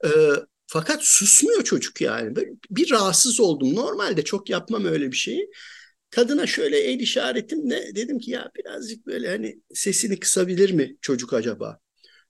Ee, 0.05 0.09
fakat 0.67 1.03
susmuyor 1.03 1.63
çocuk 1.63 2.01
yani. 2.01 2.35
Böyle 2.35 2.51
bir 2.69 2.91
rahatsız 2.91 3.39
oldum. 3.39 3.75
Normalde 3.75 4.23
çok 4.23 4.49
yapmam 4.49 4.85
öyle 4.85 5.11
bir 5.11 5.17
şeyi. 5.17 5.49
Kadına 6.09 6.47
şöyle 6.47 6.79
el 6.79 6.99
işaretimle 6.99 7.95
dedim 7.95 8.19
ki 8.19 8.31
ya 8.31 8.51
birazcık 8.55 9.07
böyle 9.07 9.29
hani 9.29 9.61
sesini 9.73 10.19
kısabilir 10.19 10.71
mi 10.71 10.97
çocuk 11.01 11.33
acaba? 11.33 11.79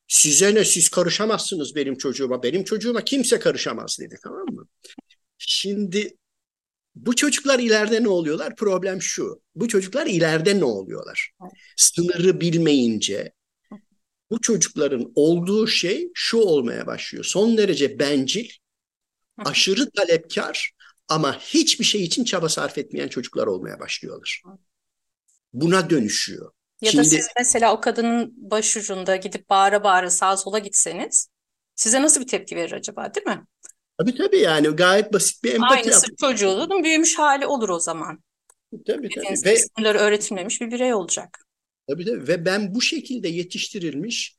Size 0.07 0.55
ne 0.55 0.65
siz 0.65 0.89
karışamazsınız 0.89 1.75
benim 1.75 1.97
çocuğuma. 1.97 2.43
Benim 2.43 2.63
çocuğuma 2.63 3.01
kimse 3.03 3.39
karışamaz 3.39 3.97
dedi 3.99 4.15
tamam 4.23 4.45
mı? 4.51 4.67
Şimdi 5.37 6.17
bu 6.95 7.15
çocuklar 7.15 7.59
ileride 7.59 8.03
ne 8.03 8.09
oluyorlar? 8.09 8.55
Problem 8.55 9.01
şu. 9.01 9.41
Bu 9.55 9.67
çocuklar 9.67 10.05
ileride 10.07 10.59
ne 10.59 10.65
oluyorlar? 10.65 11.31
Sınırı 11.77 12.41
bilmeyince 12.41 13.31
bu 14.31 14.41
çocukların 14.41 15.11
olduğu 15.15 15.67
şey 15.67 16.09
şu 16.13 16.37
olmaya 16.37 16.87
başlıyor. 16.87 17.23
Son 17.23 17.57
derece 17.57 17.99
bencil, 17.99 18.49
aşırı 19.45 19.89
talepkar 19.91 20.71
ama 21.07 21.39
hiçbir 21.39 21.85
şey 21.85 22.03
için 22.03 22.23
çaba 22.23 22.49
sarf 22.49 22.77
etmeyen 22.77 23.07
çocuklar 23.07 23.47
olmaya 23.47 23.79
başlıyorlar. 23.79 24.41
Buna 25.53 25.89
dönüşüyor. 25.89 26.51
Ya 26.81 26.87
da 26.87 26.91
Şimdi- 26.91 27.09
siz 27.09 27.27
mesela 27.39 27.73
o 27.73 27.81
kadının 27.81 28.33
başucunda 28.51 29.15
gidip 29.15 29.49
bağıra 29.49 29.83
bağıra 29.83 30.09
sağa 30.09 30.37
sola 30.37 30.59
gitseniz 30.59 31.29
size 31.75 32.01
nasıl 32.01 32.21
bir 32.21 32.27
tepki 32.27 32.55
verir 32.55 32.71
acaba 32.71 33.13
değil 33.13 33.27
mi? 33.27 33.45
Tabii 33.97 34.15
tabii 34.15 34.39
yani 34.39 34.67
gayet 34.67 35.13
basit 35.13 35.43
bir 35.43 35.53
empati 35.53 35.73
Aynısı 35.73 36.11
yap- 36.11 36.17
çocuğunun 36.19 36.83
büyümüş 36.83 37.19
hali 37.19 37.45
olur 37.45 37.69
o 37.69 37.79
zaman. 37.79 38.23
Tabii 38.87 39.09
tabii. 39.09 39.45
Ve 39.45 39.57
sınırları 39.57 39.97
öğretilmemiş 39.97 40.61
bir 40.61 40.71
birey 40.71 40.93
olacak. 40.93 41.39
Tabii 41.89 42.05
tabii. 42.05 42.27
Ve 42.27 42.45
ben 42.45 42.75
bu 42.75 42.81
şekilde 42.81 43.27
yetiştirilmiş 43.27 44.37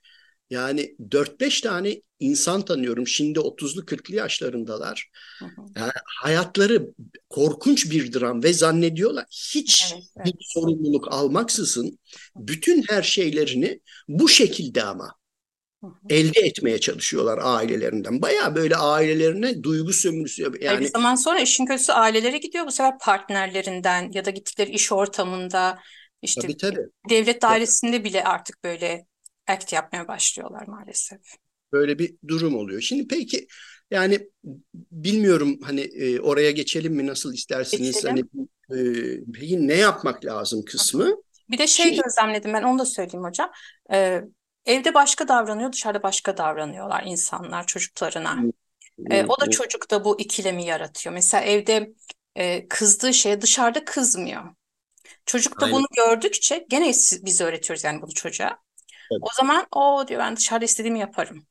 yani 0.50 0.96
4-5 1.10 1.60
tane 1.60 2.02
insan 2.20 2.64
tanıyorum. 2.64 3.06
Şimdi 3.06 3.40
30'lu 3.40 3.84
40'lı 3.84 4.14
yaşlarındalar. 4.14 5.10
Hı 5.38 5.44
hı. 5.44 5.50
Yani 5.76 5.92
hayatları 6.22 6.88
korkunç 7.30 7.90
bir 7.90 8.12
dram 8.12 8.42
ve 8.42 8.52
zannediyorlar 8.52 9.24
hiç 9.54 9.92
Evet, 9.92 10.04
bir 10.16 10.22
evet. 10.22 10.34
sorumluluk 10.40 11.12
almaksızın 11.12 11.98
bütün 12.36 12.84
her 12.88 13.02
şeylerini 13.02 13.80
bu 14.08 14.28
şekilde 14.28 14.82
ama. 14.82 15.14
Elde 16.10 16.40
etmeye 16.40 16.80
çalışıyorlar 16.80 17.38
ailelerinden. 17.42 18.22
Bayağı 18.22 18.54
böyle 18.56 18.76
ailelerine 18.76 19.62
duygu 19.62 19.92
sömürüsü 19.92 20.52
yani 20.60 20.80
bir 20.80 20.88
zaman 20.88 21.14
sonra 21.14 21.38
işin 21.38 21.66
kötüsü 21.66 21.92
ailelere 21.92 22.38
gidiyor. 22.38 22.66
Bu 22.66 22.70
sefer 22.70 22.98
partnerlerinden 22.98 24.10
ya 24.12 24.24
da 24.24 24.30
gittikleri 24.30 24.70
iş 24.70 24.92
ortamında 24.92 25.78
İşte 26.22 26.40
Tabii 26.40 26.56
tabii. 26.56 26.80
devlet 27.10 27.42
dairesinde 27.42 28.04
bile 28.04 28.24
artık 28.24 28.64
böyle 28.64 29.06
act 29.46 29.72
yapmaya 29.72 30.08
başlıyorlar 30.08 30.66
maalesef. 30.66 31.20
Böyle 31.72 31.98
bir 31.98 32.14
durum 32.28 32.56
oluyor. 32.56 32.80
Şimdi 32.80 33.06
peki 33.08 33.46
yani 33.90 34.28
bilmiyorum 34.74 35.58
hani 35.62 35.80
e, 35.80 36.20
oraya 36.20 36.50
geçelim 36.50 36.94
mi 36.94 37.06
nasıl 37.06 37.34
istersiniz? 37.34 37.94
Geçelim. 37.94 38.28
Hani 38.68 38.80
e, 38.80 39.20
peki 39.34 39.68
ne 39.68 39.74
yapmak 39.74 40.24
lazım 40.24 40.64
kısmı? 40.64 41.16
Bir 41.50 41.58
de 41.58 41.66
şey 41.66 41.86
Şimdi- 41.86 42.02
gözlemledim 42.02 42.52
ben 42.52 42.62
onu 42.62 42.78
da 42.78 42.84
söyleyeyim 42.84 43.24
hocam. 43.26 43.50
Ee, 43.92 44.22
evde 44.68 44.94
başka 44.94 45.28
davranıyor, 45.28 45.72
dışarıda 45.72 46.02
başka 46.02 46.36
davranıyorlar 46.36 47.02
insanlar 47.06 47.66
çocuklarına. 47.66 48.38
Ee, 49.10 49.24
o 49.24 49.40
da 49.40 49.50
çocukta 49.50 50.04
bu 50.04 50.20
ikilemi 50.20 50.64
yaratıyor. 50.64 51.14
Mesela 51.14 51.44
evde 51.44 51.92
e, 52.36 52.68
kızdığı 52.68 53.14
şeye 53.14 53.40
dışarıda 53.40 53.84
kızmıyor. 53.84 54.42
Çocuk 55.26 55.60
da 55.60 55.64
Aynen. 55.64 55.78
bunu 55.78 55.86
gördükçe 55.96 56.66
gene 56.68 56.92
biz 57.22 57.40
öğretiyoruz 57.40 57.84
yani 57.84 58.02
bunu 58.02 58.14
çocuğa. 58.14 58.58
Tabii. 59.10 59.20
O 59.22 59.28
zaman 59.36 59.66
o 59.72 60.08
diyor 60.08 60.20
ben 60.20 60.36
dışarıda 60.36 60.64
istediğimi 60.64 60.98
yaparım. 60.98 61.46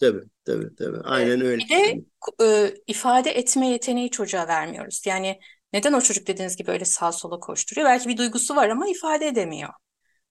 Tabii 0.00 0.22
tabii 0.44 0.76
tabii. 0.76 0.98
Aynen 1.04 1.40
öyle. 1.40 1.58
Bir 1.58 1.68
de 1.68 2.04
e, 2.44 2.74
ifade 2.86 3.30
etme 3.30 3.68
yeteneği 3.68 4.10
çocuğa 4.10 4.48
vermiyoruz. 4.48 5.02
Yani 5.06 5.40
neden 5.72 5.92
o 5.92 6.00
çocuk 6.00 6.26
dediğiniz 6.26 6.56
gibi 6.56 6.70
öyle 6.70 6.84
sağa 6.84 7.12
sola 7.12 7.40
koşturuyor? 7.40 7.86
Belki 7.86 8.08
bir 8.08 8.16
duygusu 8.16 8.56
var 8.56 8.68
ama 8.68 8.88
ifade 8.88 9.26
edemiyor. 9.26 9.70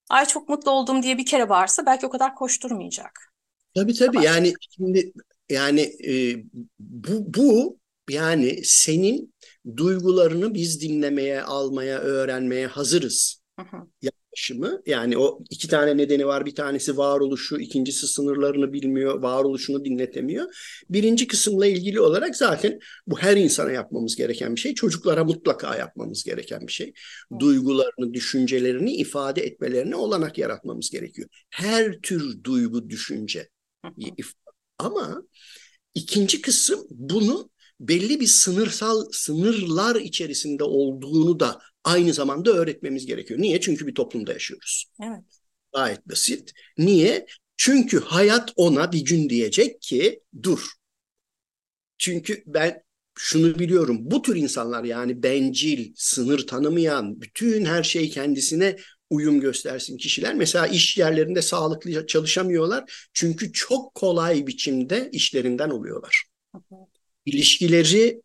Ay 0.10 0.26
çok 0.26 0.50
mutlu 0.50 0.72
oldum 0.72 1.04
diye 1.04 1.18
bir 1.18 1.26
kere 1.26 1.50
bağırsa 1.50 1.86
belki 1.86 2.06
o 2.06 2.10
kadar 2.10 2.36
koşturmayacak. 2.36 3.34
Tabii 3.76 3.94
tabii 3.94 4.22
yani 4.22 4.54
şimdi 4.70 5.14
yani 5.50 5.82
e, 6.08 6.36
bu 6.80 7.34
bu 7.34 7.80
yani 8.10 8.60
senin 8.64 9.34
duygularını 9.78 10.54
biz 10.54 10.82
dinlemeye, 10.82 11.42
almaya, 11.42 12.00
öğrenmeye 12.00 12.68
hazırız. 12.68 13.42
Hı 13.60 13.62
hı. 13.62 13.88
Yaklaşımı. 14.36 14.82
Yani 14.86 15.18
o 15.18 15.40
iki 15.50 15.68
tane 15.68 15.98
nedeni 15.98 16.28
var. 16.28 16.46
Bir 16.46 16.56
tanesi 16.56 16.98
varoluşu, 16.98 17.58
ikincisi 17.60 18.08
sınırlarını 18.08 18.74
bilmiyor, 18.74 19.22
varoluşunu 19.22 19.86
dinletemiyor. 19.86 20.46
Birinci 20.90 21.28
kısımla 21.28 21.66
ilgili 21.66 22.00
olarak 22.00 22.36
zaten 22.36 22.80
bu 23.08 23.20
her 23.20 23.38
insana 23.38 23.72
yapmamız 23.72 24.16
gereken 24.16 24.56
bir 24.56 24.60
şey. 24.60 24.74
Çocuklara 24.74 25.24
mutlaka 25.24 25.78
yapmamız 25.78 26.24
gereken 26.24 26.68
bir 26.68 26.72
şey. 26.72 26.94
Duygularını, 27.40 28.14
düşüncelerini 28.14 28.96
ifade 28.96 29.42
etmelerine 29.42 29.96
olanak 29.96 30.38
yaratmamız 30.38 30.90
gerekiyor. 30.90 31.30
Her 31.50 31.92
tür 32.02 32.44
duygu, 32.44 32.90
düşünce. 32.90 33.50
Ama 34.78 35.24
ikinci 35.94 36.42
kısım 36.42 36.80
bunu 36.90 37.50
belli 37.80 38.20
bir 38.20 38.28
sınırsal 38.28 39.06
sınırlar 39.12 39.96
içerisinde 39.96 40.64
olduğunu 40.64 41.40
da 41.40 41.60
aynı 41.84 42.14
zamanda 42.14 42.52
öğretmemiz 42.52 43.06
gerekiyor. 43.06 43.42
Niye? 43.42 43.62
Çünkü 43.62 43.88
bir 43.88 43.96
toplumda 43.96 44.34
yaşıyoruz. 44.34 44.86
Evet. 45.04 45.24
Gayet 45.74 46.10
basit. 46.10 46.52
Niye? 46.78 47.26
Çünkü 47.58 48.00
hayat 48.00 48.52
ona 48.56 48.92
bir 48.92 49.06
gün 49.06 49.30
diyecek 49.30 49.82
ki 49.82 50.20
dur. 50.44 50.60
Çünkü 51.98 52.44
ben 52.46 52.82
şunu 53.18 53.60
biliyorum. 53.60 53.98
Bu 54.02 54.22
tür 54.22 54.36
insanlar 54.36 54.84
yani 54.84 55.24
bencil, 55.24 55.94
sınır 55.96 56.48
tanımayan, 56.48 57.22
bütün 57.22 57.66
her 57.66 57.84
şey 57.84 58.10
kendisine 58.10 58.76
uyum 59.10 59.40
göstersin 59.40 59.98
kişiler. 59.98 60.36
Mesela 60.36 60.68
iş 60.68 60.98
yerlerinde 60.98 61.42
sağlıklı 61.42 62.08
çalışamıyorlar. 62.08 63.10
Çünkü 63.14 63.54
çok 63.54 63.96
kolay 63.96 64.48
biçimde 64.48 65.10
işlerinden 65.12 65.70
oluyorlar. 65.70 66.24
İlişkileri 67.26 68.22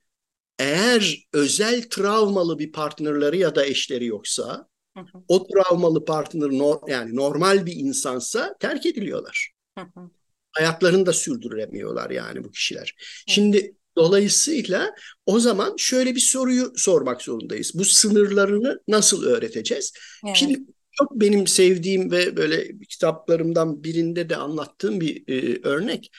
eğer 0.59 1.25
özel 1.33 1.83
travmalı 1.91 2.59
bir 2.59 2.73
partnerleri 2.73 3.39
ya 3.39 3.55
da 3.55 3.67
eşleri 3.67 4.07
yoksa 4.07 4.69
Hı 4.97 5.01
hı, 5.01 5.23
o 5.29 5.47
travmalı 5.47 6.05
partner 6.05 6.51
no- 6.51 6.81
yani 6.89 7.17
normal 7.17 7.67
bir 7.67 7.77
insansa 7.77 8.57
terk 8.61 8.87
ediliyorlar. 8.87 9.53
hı 9.79 9.81
hı. 9.95 10.11
Hayatlarını 10.53 11.07
da 11.07 11.13
sürdüremiyorlar 11.13 12.11
yani 12.11 12.45
bu 12.45 12.51
kişiler. 12.51 12.95
Şimdi 13.27 13.75
dolayısıyla 13.97 14.95
o 15.27 15.41
zaman 15.41 15.75
şöyle 15.79 16.15
bir 16.15 16.21
soruyu 16.21 16.73
sormak 16.77 17.23
zorundayız. 17.23 17.73
Bu 17.75 17.85
sınırlarını 17.85 18.81
nasıl 18.89 19.25
öğreteceğiz? 19.25 19.93
Evet. 20.27 20.37
Şimdi 20.37 20.61
çok 20.93 21.21
benim 21.21 21.47
sevdiğim 21.47 22.11
ve 22.11 22.37
böyle 22.37 22.79
kitaplarımdan 22.89 23.85
birinde 23.85 24.29
de 24.29 24.37
anlattığım 24.37 25.01
bir 25.01 25.29
e, 25.29 25.61
örnek. 25.69 26.11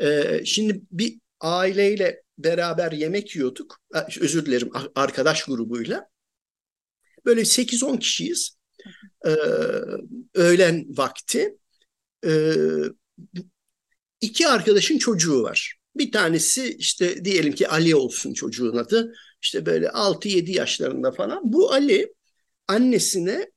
E, 0.00 0.40
şimdi 0.44 0.80
bir 0.90 1.18
aileyle 1.40 2.22
beraber 2.38 2.92
yemek 2.92 3.36
yiyorduk. 3.36 3.80
Özür 4.20 4.46
dilerim 4.46 4.70
arkadaş 4.94 5.44
grubuyla. 5.44 6.08
Böyle 7.24 7.44
8-10 7.44 7.98
kişiyiz. 7.98 8.56
E, 9.26 9.30
öğlen 10.34 10.86
vakti. 10.88 11.58
E, 12.26 12.52
iki 14.20 14.48
arkadaşın 14.48 14.98
çocuğu 14.98 15.42
var. 15.42 15.76
Bir 15.96 16.12
tanesi 16.12 16.76
işte 16.78 17.24
diyelim 17.24 17.52
ki 17.52 17.68
Ali 17.68 17.96
olsun 17.96 18.34
çocuğun 18.34 18.76
adı. 18.76 19.14
İşte 19.42 19.66
böyle 19.66 19.86
6-7 19.86 20.50
yaşlarında 20.50 21.12
falan. 21.12 21.52
Bu 21.52 21.72
Ali 21.72 22.14
annesine 22.68 23.50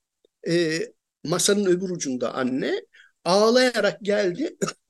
e, 0.48 0.80
masanın 1.24 1.66
öbür 1.66 1.90
ucunda 1.90 2.34
anne 2.34 2.82
ağlayarak 3.26 4.02
geldi. 4.02 4.58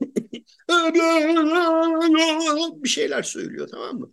bir 2.84 2.88
şeyler 2.88 3.22
söylüyor 3.22 3.68
tamam 3.70 3.96
mı? 4.00 4.10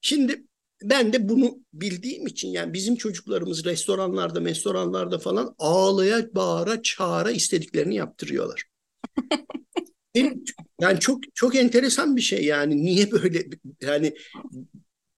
Şimdi 0.00 0.44
ben 0.84 1.12
de 1.12 1.28
bunu 1.28 1.58
bildiğim 1.72 2.26
için 2.26 2.48
yani 2.48 2.72
bizim 2.72 2.96
çocuklarımız 2.96 3.64
restoranlarda, 3.64 4.40
restoranlarda 4.40 5.18
falan 5.18 5.54
ağlaya, 5.58 6.34
bağıra, 6.34 6.82
çağıra 6.82 7.30
istediklerini 7.30 7.96
yaptırıyorlar. 7.96 8.64
Yani 10.80 11.00
çok 11.00 11.20
çok 11.34 11.54
enteresan 11.56 12.16
bir 12.16 12.20
şey 12.20 12.44
yani 12.44 12.82
niye 12.84 13.10
böyle 13.10 13.44
yani 13.80 14.14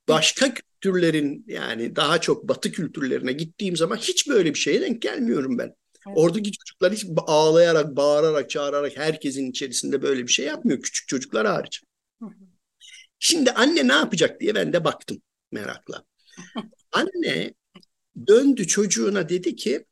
başka 0.09 0.55
kültürlerin 0.55 1.44
yani 1.48 1.96
daha 1.96 2.20
çok 2.20 2.48
batı 2.48 2.72
kültürlerine 2.72 3.33
gittiğim 3.33 3.76
zaman 3.76 3.96
hiç 3.96 4.29
böyle 4.29 4.55
bir 4.55 4.59
şeye 4.59 4.81
denk 4.81 5.03
gelmiyorum 5.03 5.59
ben. 5.59 5.74
Evet. 6.10 6.18
Oradaki 6.18 6.52
çocuklar 6.52 6.92
hiç 6.92 7.06
ağlayarak, 7.26 7.96
bağırarak, 7.96 8.50
çağırarak 8.50 8.96
herkesin 8.96 9.50
içerisinde 9.50 10.02
böyle 10.02 10.22
bir 10.22 10.32
şey 10.32 10.46
yapmıyor. 10.46 10.82
Küçük 10.82 11.08
çocuklar 11.08 11.46
hariç. 11.46 11.82
Hı 12.22 12.26
hı. 12.26 12.30
Şimdi 13.18 13.50
anne 13.50 13.88
ne 13.88 13.92
yapacak 13.92 14.40
diye 14.40 14.54
ben 14.54 14.72
de 14.72 14.84
baktım 14.84 15.22
merakla. 15.52 16.04
Anne 16.92 17.54
döndü 18.26 18.66
çocuğuna 18.66 19.28
dedi 19.28 19.56
ki 19.56 19.84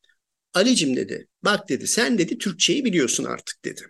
Alicim 0.55 0.97
dedi 0.97 1.29
bak 1.45 1.69
dedi 1.69 1.87
sen 1.87 2.19
dedi 2.19 2.39
Türkçeyi 2.39 2.85
biliyorsun 2.85 3.25
artık 3.25 3.65
dedi. 3.65 3.83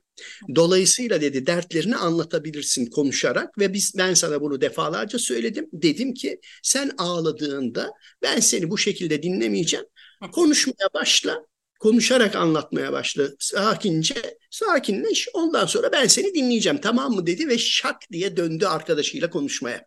Dolayısıyla 0.55 1.21
dedi 1.21 1.47
dertlerini 1.47 1.97
anlatabilirsin 1.97 2.87
konuşarak 2.87 3.59
ve 3.59 3.73
biz 3.73 3.93
ben 3.99 4.15
sana 4.15 4.41
bunu 4.41 4.61
defalarca 4.61 5.19
söyledim. 5.19 5.69
Dedim 5.73 6.15
ki 6.15 6.41
sen 6.63 6.91
ağladığında 6.99 7.91
ben 8.23 8.41
seni 8.41 8.71
bu 8.71 8.79
şekilde 8.79 9.23
dinlemeyeceğim. 9.23 9.87
Konuşmaya 10.33 10.89
başla. 10.95 11.47
Konuşarak 11.79 12.37
anlatmaya 12.37 12.93
başla. 12.93 13.29
Sakince, 13.39 14.39
sakinleş. 14.51 15.29
Ondan 15.35 15.67
sonra 15.67 15.93
ben 15.93 16.07
seni 16.07 16.35
dinleyeceğim 16.35 16.81
tamam 16.81 17.13
mı 17.13 17.27
dedi 17.27 17.49
ve 17.49 17.59
şak 17.59 17.97
diye 18.13 18.37
döndü 18.37 18.67
arkadaşıyla 18.67 19.31
konuşmaya. 19.31 19.87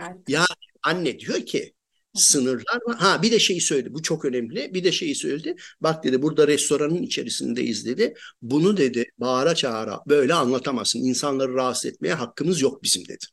Evet. 0.00 0.16
Ya 0.28 0.46
anne 0.82 1.18
diyor 1.18 1.40
ki 1.46 1.72
sınırlar 2.14 2.80
var. 2.86 2.96
Ha 2.96 3.22
bir 3.22 3.32
de 3.32 3.38
şeyi 3.38 3.60
söyledi. 3.60 3.94
Bu 3.94 4.02
çok 4.02 4.24
önemli. 4.24 4.74
Bir 4.74 4.84
de 4.84 4.92
şeyi 4.92 5.14
söyledi. 5.14 5.56
Bak 5.80 6.04
dedi 6.04 6.22
burada 6.22 6.48
restoranın 6.48 7.02
içerisindeyiz 7.02 7.86
dedi. 7.86 8.14
Bunu 8.42 8.76
dedi 8.76 9.04
bağıra 9.18 9.54
çağıra 9.54 10.00
böyle 10.06 10.34
anlatamazsın. 10.34 10.98
İnsanları 10.98 11.54
rahatsız 11.54 11.86
etmeye 11.86 12.14
hakkımız 12.14 12.60
yok 12.60 12.82
bizim 12.82 13.08
dedi. 13.08 13.24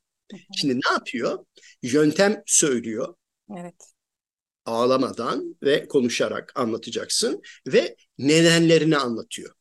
Şimdi 0.57 0.75
ne 0.75 0.91
yapıyor? 0.91 1.45
Yöntem 1.81 2.43
söylüyor. 2.45 3.15
Evet. 3.57 3.88
Ağlamadan 4.69 5.55
ve 5.63 5.87
konuşarak 5.87 6.51
anlatacaksın 6.55 7.41
ve 7.67 7.95
nedenlerini 8.17 8.97
anlatıyor. 8.97 9.53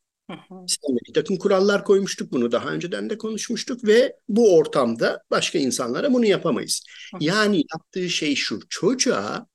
Seninle 0.67 0.99
bir 1.09 1.13
takım 1.13 1.37
kurallar 1.37 1.85
koymuştuk 1.85 2.31
bunu 2.31 2.51
daha 2.51 2.69
önceden 2.69 3.09
de 3.09 3.17
konuşmuştuk 3.17 3.83
ve 3.83 4.15
bu 4.29 4.55
ortamda 4.55 5.21
başka 5.31 5.59
insanlara 5.59 6.13
bunu 6.13 6.25
yapamayız. 6.25 6.83
Yani 7.19 7.63
yaptığı 7.73 8.09
şey 8.09 8.35
şu 8.35 8.59
çocuğa 8.69 9.47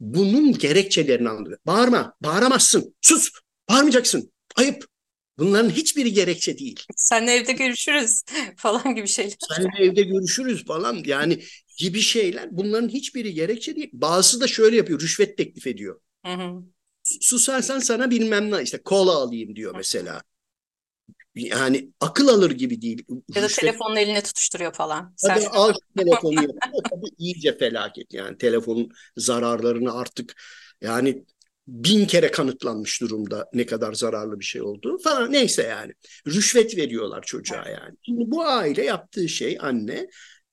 bunun 0.00 0.52
gerekçelerini 0.58 1.28
anlatıyor. 1.28 1.58
Bağırma, 1.66 2.14
bağıramazsın, 2.20 2.94
sus, 3.00 3.30
bağırmayacaksın, 3.70 4.32
ayıp. 4.56 4.84
Bunların 5.38 5.70
hiçbiri 5.70 6.12
gerekçe 6.12 6.58
değil. 6.58 6.80
Seninle 6.96 7.32
evde 7.34 7.52
görüşürüz 7.52 8.22
falan 8.56 8.94
gibi 8.94 9.08
şeyler. 9.08 9.36
Seninle 9.56 9.90
evde 9.90 10.02
görüşürüz 10.02 10.64
falan 10.64 11.02
yani 11.06 11.42
gibi 11.76 12.00
şeyler 12.00 12.56
bunların 12.56 12.88
hiçbiri 12.88 13.34
gerekçe 13.34 13.76
değil. 13.76 13.90
Bazısı 13.92 14.40
da 14.40 14.46
şöyle 14.46 14.76
yapıyor, 14.76 15.00
rüşvet 15.00 15.38
teklif 15.38 15.66
ediyor. 15.66 16.00
Hı 16.26 16.32
hı. 16.32 16.62
susarsan 17.20 17.78
sana 17.78 18.10
bilmem 18.10 18.50
ne 18.50 18.62
işte 18.62 18.78
kola 18.78 19.12
alayım 19.12 19.56
diyor 19.56 19.74
mesela. 19.76 20.22
Yani 21.34 21.90
akıl 22.00 22.28
alır 22.28 22.50
gibi 22.50 22.82
değil. 22.82 23.04
Ya 23.34 23.42
da 23.42 23.46
Rüşvet- 23.46 23.60
telefonunu 23.60 23.98
eline 23.98 24.22
tutuşturuyor 24.22 24.72
falan. 24.72 25.14
Sen 25.16 25.30
Hadi 25.30 25.48
al 25.48 25.72
şu 25.72 26.04
telefonu. 26.04 26.40
Tabii 26.90 27.06
iyice 27.18 27.58
felaket 27.58 28.14
yani 28.14 28.38
telefonun 28.38 28.90
zararlarını 29.16 29.94
artık 29.94 30.34
yani 30.80 31.24
bin 31.68 32.06
kere 32.06 32.30
kanıtlanmış 32.30 33.00
durumda 33.00 33.48
ne 33.54 33.66
kadar 33.66 33.92
zararlı 33.92 34.40
bir 34.40 34.44
şey 34.44 34.62
olduğu 34.62 34.98
falan 34.98 35.32
neyse 35.32 35.62
yani. 35.62 35.92
Rüşvet 36.26 36.76
veriyorlar 36.76 37.22
çocuğa 37.22 37.68
yani. 37.68 37.96
Şimdi 38.02 38.30
bu 38.30 38.44
aile 38.44 38.84
yaptığı 38.84 39.28
şey 39.28 39.56
anne 39.60 40.08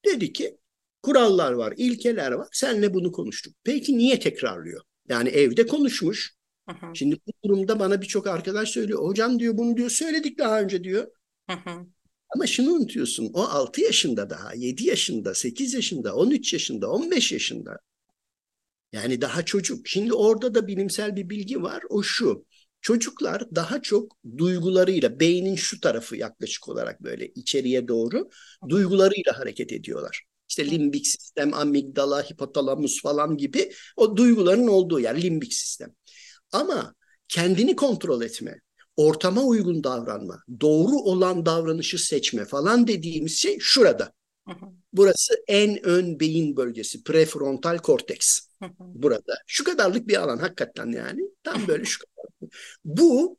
dedi 0.05 0.33
ki 0.33 0.57
kurallar 1.03 1.51
var, 1.51 1.73
ilkeler 1.77 2.31
var. 2.31 2.47
Senle 2.51 2.93
bunu 2.93 3.11
konuştuk. 3.11 3.53
Peki 3.63 3.97
niye 3.97 4.19
tekrarlıyor? 4.19 4.81
Yani 5.09 5.29
evde 5.29 5.67
konuşmuş. 5.67 6.33
Hı 6.69 6.75
hı, 6.75 6.95
Şimdi 6.95 7.15
bu 7.27 7.31
durumda 7.49 7.79
bana 7.79 8.01
birçok 8.01 8.27
arkadaş 8.27 8.69
söylüyor. 8.69 9.03
Hocam 9.03 9.39
diyor 9.39 9.57
bunu 9.57 9.77
diyor 9.77 9.89
söyledik 9.89 10.39
daha 10.39 10.61
önce 10.61 10.83
diyor. 10.83 11.07
hı 11.49 11.53
hı. 11.55 11.85
Ama 12.35 12.47
şunu 12.47 12.71
unutuyorsun. 12.71 13.29
O 13.33 13.41
6 13.41 13.81
yaşında 13.81 14.29
daha, 14.29 14.53
7 14.53 14.87
yaşında, 14.87 15.33
8 15.33 15.73
yaşında, 15.73 16.15
13 16.15 16.53
yaşında, 16.53 16.91
15 16.91 17.31
yaşında. 17.31 17.77
Yani 18.91 19.21
daha 19.21 19.45
çocuk. 19.45 19.87
Şimdi 19.87 20.13
orada 20.13 20.55
da 20.55 20.67
bilimsel 20.67 21.15
bir 21.15 21.29
bilgi 21.29 21.61
var. 21.61 21.83
O 21.89 22.03
şu. 22.03 22.45
Çocuklar 22.81 23.55
daha 23.55 23.81
çok 23.81 24.17
duygularıyla, 24.37 25.19
beynin 25.19 25.55
şu 25.55 25.79
tarafı 25.81 26.17
yaklaşık 26.17 26.69
olarak 26.69 27.03
böyle 27.03 27.27
içeriye 27.27 27.87
doğru 27.87 28.29
duygularıyla 28.69 29.39
hareket 29.39 29.71
ediyorlar. 29.71 30.23
İşte 30.51 30.71
limbik 30.71 31.07
sistem, 31.07 31.53
amigdala, 31.53 32.23
hipotalamus 32.23 33.01
falan 33.01 33.37
gibi 33.37 33.71
o 33.97 34.17
duyguların 34.17 34.67
olduğu 34.67 34.99
yer 34.99 35.21
limbik 35.21 35.53
sistem. 35.53 35.89
Ama 36.51 36.95
kendini 37.27 37.75
kontrol 37.75 38.21
etme, 38.21 38.61
ortama 38.97 39.43
uygun 39.43 39.83
davranma, 39.83 40.43
doğru 40.61 40.95
olan 40.95 41.45
davranışı 41.45 41.97
seçme 41.99 42.45
falan 42.45 42.87
dediğimiz 42.87 43.37
şey 43.37 43.57
şurada. 43.59 44.13
Hı 44.47 44.53
hı, 44.53 44.65
Burası 44.93 45.33
en 45.47 45.85
ön 45.85 46.19
beyin 46.19 46.57
bölgesi, 46.57 47.03
prefrontal 47.03 47.77
korteks. 47.77 48.39
hı. 48.63 48.69
Burada. 48.79 49.33
Şu 49.47 49.63
kadarlık 49.63 50.07
bir 50.07 50.23
alan 50.23 50.37
hakikaten 50.37 50.87
yani. 50.91 51.21
Tam 51.43 51.67
böyle 51.67 51.85
şu 51.85 51.99
kadar. 52.05 52.51
Bu 52.85 53.37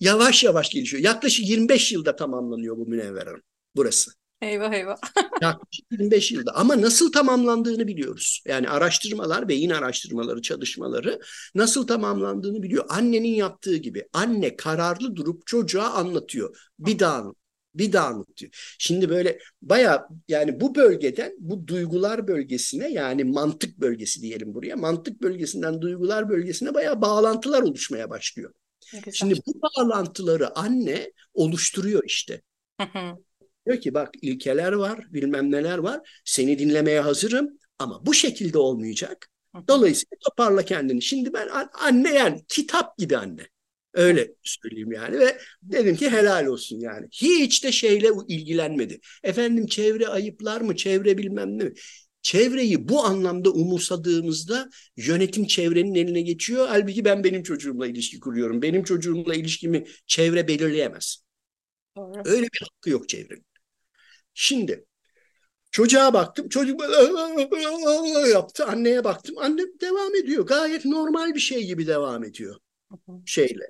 yavaş 0.00 0.44
yavaş 0.44 0.70
gelişiyor. 0.70 1.02
Yaklaşık 1.04 1.48
25 1.48 1.92
yılda 1.92 2.16
tamamlanıyor 2.16 2.76
bu 2.76 2.86
Münevver 2.86 3.26
Hanım. 3.26 3.42
Burası. 3.76 4.12
Eyvah 4.42 4.72
eyvah. 4.72 4.96
Yaklaşık 5.42 5.92
25 5.92 6.32
yılda. 6.32 6.54
Ama 6.54 6.80
nasıl 6.80 7.12
tamamlandığını 7.12 7.88
biliyoruz. 7.88 8.42
Yani 8.46 8.68
araştırmalar, 8.68 9.48
beyin 9.48 9.70
araştırmaları, 9.70 10.42
çalışmaları 10.42 11.20
nasıl 11.54 11.86
tamamlandığını 11.86 12.62
biliyor. 12.62 12.84
Annenin 12.88 13.34
yaptığı 13.34 13.76
gibi. 13.76 14.08
Anne 14.12 14.56
kararlı 14.56 15.16
durup 15.16 15.46
çocuğa 15.46 15.90
anlatıyor. 15.90 16.70
Bir 16.78 16.98
daha 16.98 17.16
anlat. 17.16 17.36
Bir 17.74 17.92
daha 17.92 18.06
anlatıyor. 18.06 18.76
Şimdi 18.78 19.08
böyle 19.10 19.38
baya 19.62 20.08
yani 20.28 20.60
bu 20.60 20.74
bölgeden 20.74 21.32
bu 21.38 21.66
duygular 21.66 22.28
bölgesine 22.28 22.92
yani 22.92 23.24
mantık 23.24 23.80
bölgesi 23.80 24.22
diyelim 24.22 24.54
buraya. 24.54 24.76
Mantık 24.76 25.22
bölgesinden 25.22 25.80
duygular 25.82 26.28
bölgesine 26.28 26.74
baya 26.74 27.02
bağlantılar 27.02 27.62
oluşmaya 27.62 28.10
başlıyor. 28.10 28.52
Güzel. 28.92 29.12
Şimdi 29.12 29.34
bu 29.46 29.62
bağlantıları 29.62 30.58
anne 30.58 31.12
oluşturuyor 31.34 32.02
işte. 32.06 32.42
Hı 32.80 32.86
hı, 32.98 33.16
Diyor 33.66 33.80
ki 33.80 33.94
bak 33.94 34.10
ilkeler 34.22 34.72
var, 34.72 35.06
bilmem 35.12 35.50
neler 35.50 35.78
var. 35.78 36.20
Seni 36.24 36.58
dinlemeye 36.58 37.00
hazırım 37.00 37.48
ama 37.78 38.06
bu 38.06 38.14
şekilde 38.14 38.58
olmayacak. 38.58 39.28
Dolayısıyla 39.68 40.16
toparla 40.20 40.64
kendini. 40.64 41.02
Şimdi 41.02 41.32
ben 41.32 41.48
an- 41.48 41.70
anne 41.80 42.14
yani 42.14 42.44
kitap 42.48 42.98
gibi 42.98 43.16
anne. 43.16 43.46
Öyle 43.94 44.28
söyleyeyim 44.42 44.92
yani 44.92 45.18
ve 45.18 45.38
dedim 45.62 45.96
ki 45.96 46.10
helal 46.10 46.46
olsun 46.46 46.80
yani. 46.80 47.06
Hiç 47.12 47.64
de 47.64 47.72
şeyle 47.72 48.08
ilgilenmedi. 48.28 49.00
Efendim 49.22 49.66
çevre 49.66 50.08
ayıplar 50.08 50.60
mı, 50.60 50.76
çevre 50.76 51.18
bilmem 51.18 51.58
ne 51.58 51.64
mi? 51.64 51.72
Çevreyi 52.22 52.88
bu 52.88 53.04
anlamda 53.04 53.50
umursadığımızda 53.50 54.68
yönetim 54.96 55.46
çevrenin 55.46 55.94
eline 55.94 56.20
geçiyor. 56.22 56.66
Halbuki 56.68 57.04
ben 57.04 57.24
benim 57.24 57.42
çocuğumla 57.42 57.86
ilişki 57.86 58.20
kuruyorum. 58.20 58.62
Benim 58.62 58.84
çocuğumla 58.84 59.34
ilişkimi 59.34 59.84
çevre 60.06 60.48
belirleyemez. 60.48 61.18
doğru. 61.96 62.22
Öyle 62.24 62.42
bir 62.42 62.60
hakkı 62.62 62.90
yok 62.90 63.08
çevrenin. 63.08 63.44
Şimdi 64.34 64.84
çocuğa 65.70 66.14
baktım. 66.14 66.48
Çocuk 66.48 66.80
böyle 66.80 68.28
yaptı. 68.28 68.64
Anneye 68.66 69.04
baktım. 69.04 69.38
Anne 69.38 69.62
devam 69.80 70.14
ediyor. 70.14 70.46
Gayet 70.46 70.84
normal 70.84 71.34
bir 71.34 71.40
şey 71.40 71.66
gibi 71.66 71.86
devam 71.86 72.24
ediyor 72.24 72.56
şeyle. 73.26 73.64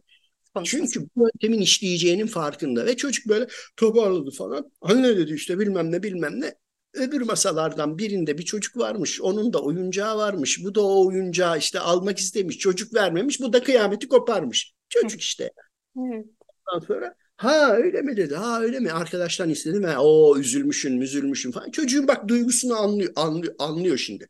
Çünkü 0.65 1.09
bu 1.17 1.23
yöntemin 1.23 1.61
işleyeceğinin 1.61 2.27
farkında 2.27 2.87
ve 2.87 2.97
çocuk 2.97 3.29
böyle 3.29 3.47
toparladı 3.77 4.31
falan. 4.31 4.71
Anne 4.81 5.17
dedi 5.17 5.35
işte 5.35 5.59
bilmem 5.59 5.93
ne 5.93 6.03
bilmem 6.03 6.41
ne. 6.41 6.55
Öbür 6.95 7.21
masalardan 7.21 7.99
birinde 7.99 8.39
bir 8.39 8.43
çocuk 8.43 8.77
varmış. 8.77 9.21
Onun 9.21 9.53
da 9.53 9.63
oyuncağı 9.63 10.17
varmış. 10.17 10.65
Bu 10.65 10.75
da 10.75 10.81
o 10.87 11.07
oyuncağı 11.07 11.59
işte 11.59 11.81
almak 11.81 12.19
istemiş. 12.19 12.59
Çocuk 12.59 12.95
vermemiş. 12.95 13.41
Bu 13.41 13.53
da 13.53 13.63
kıyameti 13.63 14.09
koparmış. 14.09 14.75
Çocuk 14.89 15.21
işte. 15.21 15.51
Ondan 15.95 16.87
sonra 16.87 17.15
ha 17.41 17.73
öyle 17.77 18.03
mi 18.03 18.17
dedi. 18.17 18.35
Ha 18.37 18.61
öyle 18.63 18.81
mi? 18.81 18.93
Arkadaştan 18.93 19.51
istedim. 19.51 19.83
Ha, 19.85 19.97
o 20.03 20.39
üzülmüşün, 20.39 21.01
üzülmüşün 21.01 21.51
falan. 21.53 21.71
Çocuğun 21.71 22.09
bak 22.09 22.29
duygusunu 22.29 22.77
anlıyor, 22.77 23.13
anlıyor, 23.17 23.55
anlıyor 23.59 23.97
şimdi. 23.99 24.29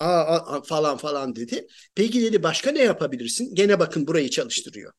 Aa, 0.00 0.22
aa, 0.56 0.62
falan 0.62 0.96
falan 0.96 1.36
dedi. 1.36 1.66
Peki 1.94 2.22
dedi 2.22 2.42
başka 2.42 2.70
ne 2.70 2.78
yapabilirsin? 2.82 3.54
Gene 3.54 3.78
bakın 3.80 4.06
burayı 4.06 4.30
çalıştırıyor. 4.30 4.92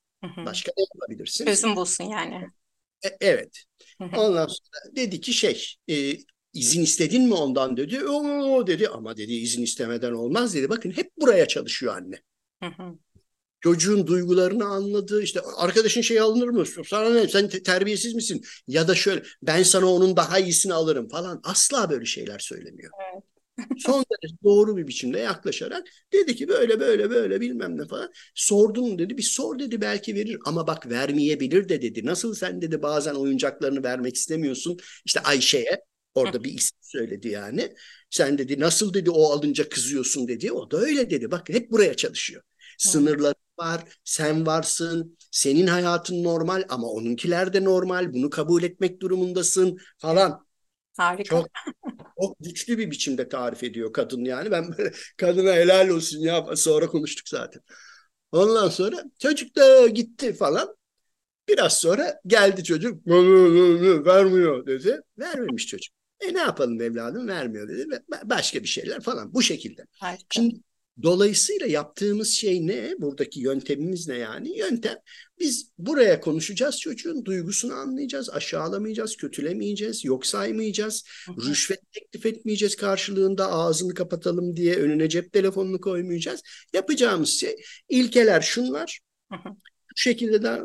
Başka 0.45 0.71
ne 0.77 0.83
yapabilirsin? 0.95 1.45
Çözüm 1.45 1.75
bulsun 1.75 2.03
yani. 2.03 2.51
E- 3.05 3.17
evet. 3.21 3.63
Ondan 4.13 4.47
sonra 4.47 4.95
dedi 4.95 5.21
ki 5.21 5.33
şey 5.33 5.65
e, 5.89 6.13
izin 6.53 6.81
istedin 6.83 7.27
mi 7.27 7.33
ondan 7.33 7.77
dedi. 7.77 8.05
O 8.05 8.67
dedi 8.67 8.87
ama 8.87 9.17
dedi 9.17 9.33
izin 9.33 9.61
istemeden 9.63 10.11
olmaz 10.13 10.55
dedi. 10.55 10.69
Bakın 10.69 10.91
hep 10.91 11.11
buraya 11.17 11.47
çalışıyor 11.47 11.95
anne. 11.97 12.21
Çocuğun 13.61 14.07
duygularını 14.07 14.65
anladı. 14.65 15.23
İşte 15.23 15.41
arkadaşın 15.57 16.01
şey 16.01 16.19
alınır 16.19 16.47
mı? 16.47 16.63
Sana 16.89 17.09
ne? 17.09 17.27
Sen 17.27 17.49
te- 17.49 17.63
terbiyesiz 17.63 18.13
misin? 18.15 18.41
Ya 18.67 18.87
da 18.87 18.95
şöyle 18.95 19.23
ben 19.41 19.63
sana 19.63 19.85
onun 19.93 20.15
daha 20.15 20.39
iyisini 20.39 20.73
alırım 20.73 21.09
falan. 21.09 21.41
Asla 21.43 21.89
böyle 21.89 22.05
şeyler 22.05 22.39
söylemiyor. 22.39 22.91
Son 23.77 24.05
derece 24.11 24.35
doğru 24.43 24.77
bir 24.77 24.87
biçimde 24.87 25.19
yaklaşarak 25.19 25.87
dedi 26.13 26.35
ki 26.35 26.47
böyle 26.47 26.79
böyle 26.79 27.09
böyle 27.09 27.41
bilmem 27.41 27.77
ne 27.77 27.87
falan. 27.87 28.11
Sordun 28.35 28.99
dedi. 28.99 29.17
Bir 29.17 29.23
sor 29.23 29.59
dedi 29.59 29.81
belki 29.81 30.15
verir 30.15 30.37
ama 30.45 30.67
bak 30.67 30.89
vermeyebilir 30.89 31.69
de 31.69 31.81
dedi. 31.81 32.05
Nasıl 32.05 32.33
sen 32.35 32.61
dedi 32.61 32.81
bazen 32.81 33.13
oyuncaklarını 33.15 33.83
vermek 33.83 34.15
istemiyorsun. 34.15 34.77
İşte 35.05 35.19
Ayşe'ye 35.19 35.81
orada 36.15 36.43
bir 36.43 36.53
isim 36.53 36.77
söyledi 36.81 37.27
yani. 37.27 37.75
Sen 38.09 38.37
dedi 38.37 38.59
nasıl 38.59 38.93
dedi 38.93 39.09
o 39.09 39.23
alınca 39.31 39.69
kızıyorsun 39.69 40.27
dedi. 40.27 40.51
O 40.51 40.71
da 40.71 40.77
öyle 40.77 41.09
dedi. 41.09 41.31
Bak 41.31 41.49
hep 41.49 41.71
buraya 41.71 41.93
çalışıyor. 41.93 42.41
Sınırları 42.77 43.35
var, 43.59 43.81
sen 44.03 44.45
varsın, 44.45 45.17
senin 45.31 45.67
hayatın 45.67 46.23
normal 46.23 46.63
ama 46.69 46.87
onunkiler 46.87 47.53
de 47.53 47.63
normal. 47.63 48.13
Bunu 48.13 48.29
kabul 48.29 48.63
etmek 48.63 49.01
durumundasın 49.01 49.77
falan. 49.97 50.45
Harika. 50.97 51.23
Çok 51.23 51.49
çok 52.21 52.35
güçlü 52.39 52.77
bir 52.77 52.91
biçimde 52.91 53.29
tarif 53.29 53.63
ediyor 53.63 53.93
kadın 53.93 54.25
yani. 54.25 54.51
Ben 54.51 54.77
böyle 54.77 54.91
kadına 55.17 55.53
helal 55.53 55.89
olsun 55.89 56.19
ya 56.19 56.55
sonra 56.55 56.87
konuştuk 56.87 57.29
zaten. 57.29 57.61
Ondan 58.31 58.69
sonra 58.69 59.03
çocuk 59.19 59.55
da 59.55 59.87
gitti 59.87 60.33
falan. 60.33 60.75
Biraz 61.47 61.77
sonra 61.77 62.21
geldi 62.27 62.63
çocuk 62.63 63.07
vermiyor 64.05 64.65
dedi. 64.65 65.01
Vermemiş 65.19 65.67
çocuk. 65.67 65.95
E 66.19 66.33
ne 66.33 66.39
yapalım 66.39 66.81
evladım 66.81 67.27
vermiyor 67.27 67.69
dedi. 67.69 68.03
Başka 68.23 68.63
bir 68.63 68.67
şeyler 68.67 69.01
falan 69.01 69.33
bu 69.33 69.41
şekilde. 69.41 69.85
Harika. 69.99 70.25
Şimdi 70.29 70.61
dolayısıyla 71.03 71.67
yaptığımız 71.67 72.29
şey 72.29 72.67
ne? 72.67 72.93
Buradaki 72.99 73.39
yöntemimiz 73.39 74.07
ne 74.07 74.17
yani? 74.17 74.57
Yöntem 74.57 74.97
biz 75.39 75.71
buraya 75.77 76.19
konuşacağız 76.19 76.79
çocuğun 76.79 77.25
duygusunu 77.25 77.73
anlayacağız, 77.73 78.29
aşağılamayacağız, 78.29 79.15
kötülemeyeceğiz, 79.15 80.05
yok 80.05 80.25
saymayacağız, 80.25 81.03
rüşvet 81.27 81.91
teklif 81.91 82.25
etmeyeceğiz 82.25 82.75
karşılığında 82.75 83.51
ağzını 83.51 83.93
kapatalım 83.93 84.55
diye 84.55 84.75
önüne 84.75 85.09
cep 85.09 85.33
telefonunu 85.33 85.81
koymayacağız. 85.81 86.41
Yapacağımız 86.73 87.29
şey 87.29 87.55
ilkeler 87.89 88.41
şunlar. 88.41 88.99
Hı. 89.31 89.37
Şu 89.95 90.03
şekilde 90.03 90.43
de 90.43 90.61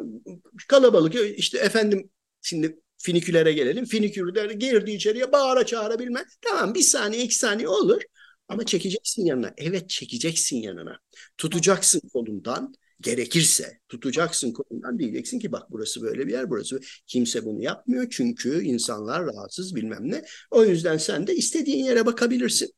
kalabalık 0.68 1.14
işte 1.38 1.58
efendim 1.58 2.10
şimdi 2.42 2.80
finikülere 2.98 3.52
gelelim. 3.52 3.84
Finiküller 3.84 4.50
girdi 4.50 4.90
içeriye 4.90 5.32
bağıra 5.32 5.66
çağıra 5.66 5.98
bilmem. 5.98 6.24
Tamam 6.40 6.74
bir 6.74 6.82
saniye 6.82 7.22
iki 7.22 7.34
saniye 7.34 7.68
olur. 7.68 8.02
Ama 8.48 8.66
çekeceksin 8.66 9.26
yanına. 9.26 9.54
Evet 9.56 9.88
çekeceksin 9.90 10.56
yanına. 10.56 10.98
Tutacaksın 11.38 12.00
kolundan. 12.12 12.74
Gerekirse 13.00 13.80
tutacaksın 13.88 14.52
kolundan 14.52 14.98
diyeceksin 14.98 15.38
ki 15.38 15.52
bak 15.52 15.62
burası 15.70 16.02
böyle 16.02 16.26
bir 16.26 16.32
yer 16.32 16.50
burası. 16.50 16.80
Kimse 17.06 17.44
bunu 17.44 17.62
yapmıyor 17.62 18.06
çünkü 18.11 18.62
insanlar 18.62 19.26
rahatsız 19.26 19.74
bilmem 19.74 20.11
ne. 20.11 20.24
O 20.50 20.64
yüzden 20.64 20.96
sen 20.96 21.26
de 21.26 21.35
istediğin 21.37 21.85
yere 21.85 22.06
bakabilirsin. 22.06 22.72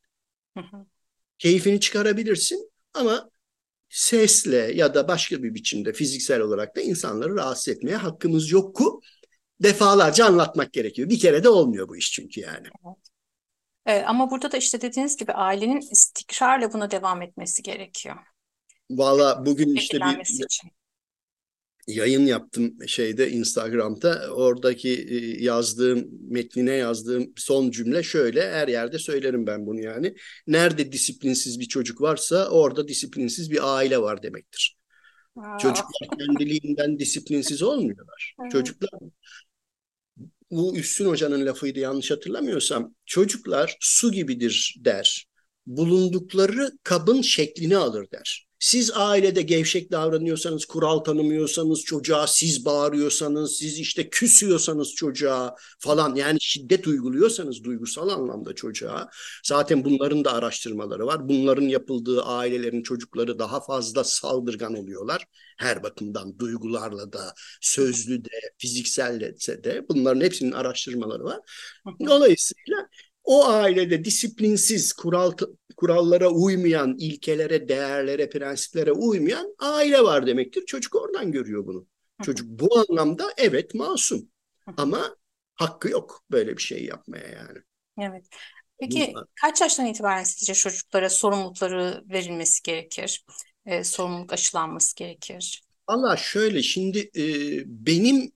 Hı 0.57 0.61
hı. 0.61 0.87
Keyfini 1.39 1.81
çıkarabilirsin 1.81 2.71
ama 2.95 3.31
sesle 3.89 4.73
ya 4.75 4.95
da 4.95 5.09
başka 5.09 5.43
bir 5.43 5.55
biçimde 5.55 5.93
fiziksel 5.93 6.41
olarak 6.41 6.77
da 6.77 6.81
insanları 6.81 7.37
rahatsız 7.37 7.69
etmeye 7.69 7.97
hakkımız 7.97 8.51
yok 8.51 8.77
ku 8.77 9.01
defalarca 9.63 10.25
anlatmak 10.27 10.73
gerekiyor. 10.73 11.09
Bir 11.09 11.19
kere 11.19 11.45
de 11.45 11.49
olmuyor 11.49 11.89
bu 11.89 11.97
iş 11.97 12.13
çünkü 12.13 12.41
yani. 12.41 12.67
Ee, 13.89 14.03
ama 14.07 14.31
burada 14.31 14.53
da 14.53 14.57
işte 14.57 14.81
dediğiniz 14.81 15.17
gibi 15.17 15.33
ailenin 15.33 15.81
istikrarla 15.93 16.73
buna 16.73 16.91
devam 16.91 17.23
etmesi 17.23 17.63
gerekiyor. 17.63 18.17
Valla 18.91 19.47
bugün 19.47 19.75
işte 19.75 20.01
bir 20.01 20.45
için. 20.45 20.71
yayın 21.87 22.27
yaptım 22.27 22.77
şeyde 22.87 23.31
Instagram'da. 23.31 24.31
Oradaki 24.35 24.89
e, 25.11 25.45
yazdığım, 25.45 26.09
metnine 26.31 26.73
yazdığım 26.73 27.33
son 27.37 27.71
cümle 27.71 28.03
şöyle. 28.03 28.51
Her 28.53 28.69
yerde 28.69 28.99
söylerim 28.99 29.47
ben 29.47 29.67
bunu 29.67 29.81
yani. 29.81 30.15
Nerede 30.47 30.93
disiplinsiz 30.93 31.61
bir 31.61 31.69
çocuk 31.69 32.01
varsa 32.01 32.49
orada 32.49 32.89
disiplinsiz 32.89 33.51
bir 33.51 33.77
aile 33.77 33.99
var 33.99 34.23
demektir. 34.23 34.79
Aa, 35.37 35.59
Çocuklar 35.59 36.09
kendiliğinden 36.19 36.99
disiplinsiz 36.99 37.63
olmuyorlar. 37.63 38.35
Evet. 38.43 38.53
Çocuklar 38.53 38.91
bu 40.51 40.77
Üstün 40.77 41.07
Hoca'nın 41.07 41.47
lafıydı 41.47 41.79
yanlış 41.79 42.11
hatırlamıyorsam. 42.11 42.95
Çocuklar 43.07 43.77
su 43.81 44.13
gibidir 44.13 44.77
der. 44.79 45.27
Bulundukları 45.67 46.73
kabın 46.83 47.23
şeklini 47.23 47.77
alır 47.77 48.11
der. 48.11 48.48
Siz 48.61 48.91
ailede 48.95 49.43
gevşek 49.43 49.93
davranıyorsanız, 49.93 50.65
kural 50.65 50.99
tanımıyorsanız, 50.99 51.83
çocuğa 51.85 52.27
siz 52.27 52.65
bağırıyorsanız, 52.65 53.57
siz 53.57 53.79
işte 53.79 54.09
küsüyorsanız 54.11 54.95
çocuğa 54.95 55.55
falan 55.79 56.15
yani 56.15 56.41
şiddet 56.41 56.87
uyguluyorsanız 56.87 57.65
duygusal 57.65 58.09
anlamda 58.09 58.55
çocuğa 58.55 59.09
zaten 59.45 59.85
bunların 59.85 60.25
da 60.25 60.33
araştırmaları 60.33 61.07
var. 61.07 61.29
Bunların 61.29 61.69
yapıldığı 61.69 62.23
ailelerin 62.23 62.83
çocukları 62.83 63.39
daha 63.39 63.61
fazla 63.61 64.05
saldırgan 64.05 64.75
oluyorlar. 64.75 65.25
Her 65.59 65.83
bakımdan 65.83 66.39
duygularla 66.39 67.13
da, 67.13 67.35
sözlü 67.61 68.25
de, 68.25 68.41
fizikselle 68.59 69.35
de 69.65 69.87
bunların 69.89 70.21
hepsinin 70.21 70.53
araştırmaları 70.53 71.25
var. 71.25 71.39
Dolayısıyla 72.07 72.89
o 73.29 73.45
ailede 73.49 74.05
disiplinsiz, 74.05 74.93
kural 74.93 75.33
kurallara 75.77 76.29
uymayan, 76.29 76.97
ilkelere, 76.99 77.69
değerlere, 77.69 78.31
prensiplere 78.31 78.93
uymayan 78.93 79.55
aile 79.59 80.03
var 80.03 80.27
demektir. 80.27 80.67
Çocuk 80.67 80.95
oradan 80.95 81.33
görüyor 81.33 81.67
bunu. 81.67 81.87
Çocuk 82.23 82.49
bu 82.49 82.79
anlamda 82.79 83.25
evet 83.37 83.75
masum 83.75 84.29
ama 84.77 85.17
hakkı 85.55 85.91
yok 85.91 86.25
böyle 86.31 86.57
bir 86.57 86.63
şey 86.63 86.85
yapmaya 86.85 87.29
yani. 87.29 87.59
Evet. 88.01 88.25
Peki 88.81 89.07
Bunlar- 89.11 89.27
kaç 89.41 89.61
yaştan 89.61 89.87
itibaren 89.87 90.25
sizce 90.25 90.55
çocuklara 90.55 91.11
sorumlulukları 91.11 92.05
verilmesi 92.11 92.63
gerekir? 92.63 93.25
Ee, 93.67 93.85
sorumluluk 93.85 94.33
aşılanması 94.33 94.97
gerekir? 94.97 95.63
Valla 95.89 96.17
şöyle 96.17 96.63
şimdi 96.63 96.99
e, 97.17 97.25
benim 97.67 98.33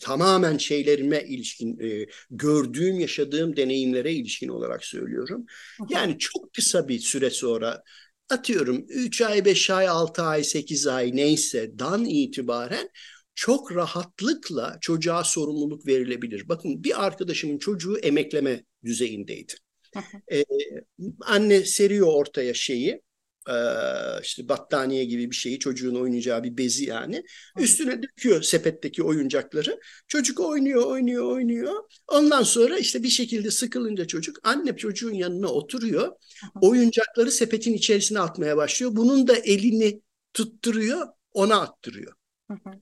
tamamen 0.00 0.58
şeylerime 0.58 1.24
ilişkin 1.28 1.78
e, 1.80 2.06
gördüğüm, 2.30 3.00
yaşadığım 3.00 3.56
deneyimlere 3.56 4.12
ilişkin 4.12 4.48
olarak 4.48 4.84
söylüyorum. 4.84 5.46
Yani 5.88 6.18
çok 6.18 6.52
kısa 6.52 6.88
bir 6.88 6.98
süre 6.98 7.30
sonra 7.30 7.82
atıyorum 8.28 8.86
3 8.88 9.22
ay, 9.22 9.44
5 9.44 9.70
ay, 9.70 9.88
6 9.88 10.22
ay, 10.22 10.44
8 10.44 10.86
ay 10.86 11.16
neyse 11.16 11.78
dan 11.78 12.04
itibaren 12.04 12.88
çok 13.34 13.74
rahatlıkla 13.74 14.78
çocuğa 14.80 15.24
sorumluluk 15.24 15.86
verilebilir. 15.86 16.48
Bakın 16.48 16.84
bir 16.84 17.04
arkadaşımın 17.04 17.58
çocuğu 17.58 17.98
emekleme 17.98 18.64
düzeyindeydi. 18.84 19.52
Ee, 20.32 20.44
anne 21.20 21.64
seriyor 21.64 22.06
ortaya 22.06 22.54
şeyi 22.54 23.02
ee, 23.48 24.22
işte 24.22 24.48
battaniye 24.48 25.04
gibi 25.04 25.30
bir 25.30 25.36
şeyi 25.36 25.58
çocuğun 25.58 25.94
oynayacağı 25.94 26.44
bir 26.44 26.56
bezi 26.56 26.84
yani. 26.84 27.22
Üstüne 27.58 28.02
döküyor 28.02 28.42
sepetteki 28.42 29.02
oyuncakları. 29.02 29.80
Çocuk 30.08 30.40
oynuyor, 30.40 30.86
oynuyor, 30.86 31.24
oynuyor. 31.24 31.74
Ondan 32.08 32.42
sonra 32.42 32.78
işte 32.78 33.02
bir 33.02 33.08
şekilde 33.08 33.50
sıkılınca 33.50 34.06
çocuk 34.06 34.38
anne 34.42 34.76
çocuğun 34.76 35.14
yanına 35.14 35.48
oturuyor. 35.48 36.12
Oyuncakları 36.60 37.30
sepetin 37.30 37.74
içerisine 37.74 38.20
atmaya 38.20 38.56
başlıyor. 38.56 38.92
Bunun 38.96 39.28
da 39.28 39.36
elini 39.36 40.00
tutturuyor, 40.34 41.06
ona 41.32 41.60
attırıyor. 41.60 42.12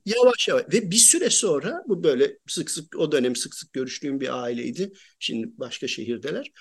Yavaş 0.06 0.48
yavaş 0.48 0.64
ve 0.72 0.90
bir 0.90 0.96
süre 0.96 1.30
sonra 1.30 1.82
bu 1.88 2.04
böyle 2.04 2.38
sık 2.46 2.70
sık 2.70 2.96
o 2.96 3.12
dönem 3.12 3.36
sık 3.36 3.54
sık 3.54 3.72
görüştüğüm 3.72 4.20
bir 4.20 4.42
aileydi. 4.42 4.92
Şimdi 5.18 5.48
başka 5.58 5.88
şehirdeler. 5.88 6.52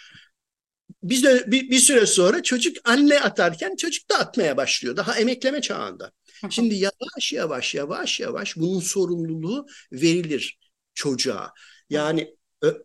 Bir, 1.04 1.24
de, 1.24 1.52
bir, 1.52 1.69
bir 1.69 1.80
süre 1.80 2.06
sonra 2.06 2.43
çocuk 2.43 2.78
anne 2.84 3.19
atarken 3.19 3.76
çocuk 3.76 4.10
da 4.10 4.19
atmaya 4.19 4.58
başlıyor. 4.58 4.98
Daha 4.98 5.19
emekleme 5.19 5.62
çağında. 5.62 6.12
Şimdi 6.50 6.76
yavaş 6.76 7.34
yavaş 7.34 7.76
yavaş 7.76 8.19
yavaş 8.19 8.58
bunun 8.58 8.80
sorumluluğu 8.80 9.65
verilir 9.91 10.60
çocuğa. 10.93 11.54
Yani 11.89 12.36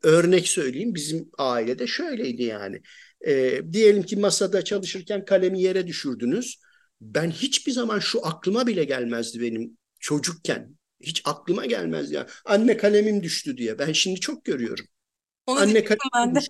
örnek 0.02 0.48
söyleyeyim 0.48 0.94
bizim 0.94 1.30
ailede 1.38 1.86
şöyleydi 1.86 2.42
yani. 2.42 2.82
Ee, 3.26 3.60
diyelim 3.72 4.02
ki 4.02 4.16
masada 4.16 4.64
çalışırken 4.64 5.24
kalemi 5.24 5.62
yere 5.62 5.86
düşürdünüz. 5.86 6.60
Ben 7.00 7.30
hiçbir 7.30 7.72
zaman 7.72 7.98
şu 7.98 8.26
aklıma 8.26 8.66
bile 8.66 8.84
gelmezdi 8.84 9.40
benim 9.40 9.78
çocukken. 10.00 10.76
Hiç 11.00 11.22
aklıma 11.24 11.66
gelmez 11.66 12.10
ya. 12.10 12.26
Anne 12.44 12.76
kalemim 12.76 13.22
düştü 13.22 13.56
diye. 13.56 13.78
Ben 13.78 13.92
şimdi 13.92 14.20
çok 14.20 14.44
görüyorum. 14.44 14.84
Onu 15.46 15.60
Anne 15.60 15.84
kalemim 15.84 16.34
de. 16.34 16.40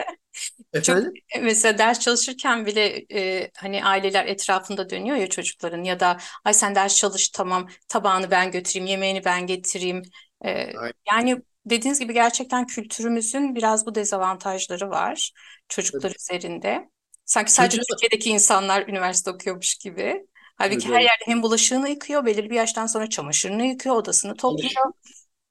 Düştü. 0.58 0.82
Çok 0.82 0.98
Efendim? 0.98 1.12
mesela 1.42 1.78
ders 1.78 2.00
çalışırken 2.00 2.66
bile 2.66 3.06
e, 3.12 3.50
hani 3.56 3.84
aileler 3.84 4.26
etrafında 4.26 4.90
dönüyor 4.90 5.16
ya 5.16 5.28
çocukların 5.28 5.82
ya 5.84 6.00
da 6.00 6.16
ay 6.44 6.54
sen 6.54 6.74
ders 6.74 6.96
çalış 6.96 7.28
tamam 7.28 7.68
tabağını 7.88 8.30
ben 8.30 8.50
götüreyim 8.50 8.86
yemeğini 8.86 9.24
ben 9.24 9.46
getireyim. 9.46 10.02
E, 10.44 10.48
Aynen. 10.50 10.92
yani 11.12 11.42
dediğiniz 11.66 12.00
gibi 12.00 12.12
gerçekten 12.14 12.66
kültürümüzün 12.66 13.54
biraz 13.54 13.86
bu 13.86 13.94
dezavantajları 13.94 14.90
var 14.90 15.32
çocuklar 15.68 16.00
Tabii. 16.00 16.14
üzerinde. 16.18 16.88
Sanki 17.24 17.52
sadece 17.52 17.76
Çocuğa- 17.76 17.96
Türkiye'deki 17.96 18.30
insanlar 18.30 18.88
üniversite 18.88 19.30
okuyormuş 19.30 19.74
gibi. 19.74 20.26
Halbuki 20.56 20.80
Tabii, 20.86 20.94
her 20.94 21.00
yerde 21.00 21.22
hem 21.26 21.42
bulaşığını 21.42 21.88
yıkıyor 21.88 22.26
belirli 22.26 22.50
bir 22.50 22.56
yaştan 22.56 22.86
sonra 22.86 23.08
çamaşırını 23.08 23.64
yıkıyor 23.66 23.94
odasını 23.96 24.36
topluyor. 24.36 24.92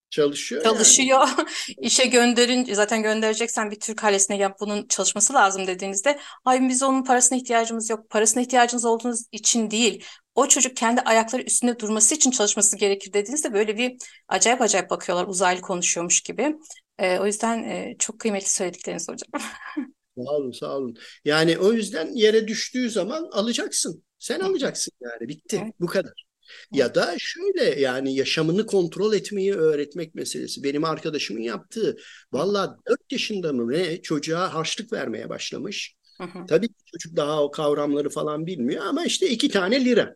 Çalışıyor 0.10 0.65
yani. 0.65 0.74
Çalışıyor. 0.74 1.28
İşe 1.82 2.06
gönderin 2.06 2.74
zaten 2.74 3.04
göndereceksen 3.04 3.72
bir 3.72 3.80
Türk 3.80 4.04
ailesine 4.04 4.38
yap 4.38 4.58
bunun 4.60 4.88
çalışması 4.88 5.34
lazım 5.34 5.67
dediğinizde 5.67 6.20
ay 6.46 6.70
biz 6.70 6.84
onun 6.84 7.04
parasına 7.04 7.38
ihtiyacımız 7.38 7.89
yok. 7.89 8.10
Parasına 8.10 8.43
ihtiyacınız 8.43 8.86
olduğunuz 8.86 9.24
için 9.32 9.72
değil. 9.72 10.06
O 10.36 10.48
çocuk 10.48 10.78
kendi 10.78 11.02
ayakları 11.02 11.41
üstünde 11.41 11.80
durması 11.80 12.15
için 12.15 12.32
çalışması 12.32 12.78
gerekir 12.78 13.13
dediğinizde 13.13 13.54
böyle 13.54 13.78
bir 13.78 13.98
acayip 14.28 14.62
acayip 14.62 14.89
bakıyorlar 14.89 15.28
uzaylı 15.28 15.62
konuşuyormuş 15.62 16.22
gibi. 16.22 16.56
Ee, 17.00 17.20
o 17.20 17.26
yüzden 17.26 17.63
e, 17.63 17.96
çok 18.00 18.20
kıymetli 18.20 18.50
söyledikleriniz 18.50 19.10
hocam. 19.10 19.41
Sağ 20.17 20.32
olun, 20.32 20.52
sağ 20.52 20.78
olun. 20.78 20.98
Yani 21.26 21.58
o 21.58 21.74
yüzden 21.74 22.15
yere 22.15 22.48
düştüğü 22.48 22.89
zaman 22.89 23.30
alacaksın. 23.32 24.04
Sen 24.20 24.39
alacaksın 24.39 24.93
yani. 25.02 25.28
Bitti. 25.28 25.62
Evet. 25.63 25.74
Bu 25.80 25.86
kadar. 25.86 26.26
Ya 26.71 26.95
da 26.95 27.15
şöyle 27.19 27.79
yani 27.79 28.15
yaşamını 28.15 28.65
kontrol 28.65 29.13
etmeyi 29.13 29.53
öğretmek 29.53 30.15
meselesi. 30.15 30.63
Benim 30.63 30.83
arkadaşımın 30.83 31.41
yaptığı. 31.41 31.97
Vallahi 32.31 32.69
4 32.89 33.12
yaşında 33.12 33.53
mı 33.53 33.71
ne 33.71 34.01
çocuğa 34.01 34.53
harçlık 34.53 34.93
vermeye 34.93 35.29
başlamış. 35.29 35.95
Hı 36.17 36.23
hı. 36.23 36.45
Tabii 36.45 36.67
ki 36.67 36.73
çocuk 36.86 37.17
daha 37.17 37.43
o 37.43 37.51
kavramları 37.51 38.10
falan 38.10 38.45
bilmiyor 38.45 38.86
ama 38.86 39.05
işte 39.05 39.29
iki 39.29 39.49
tane 39.49 39.86
lira. 39.86 40.15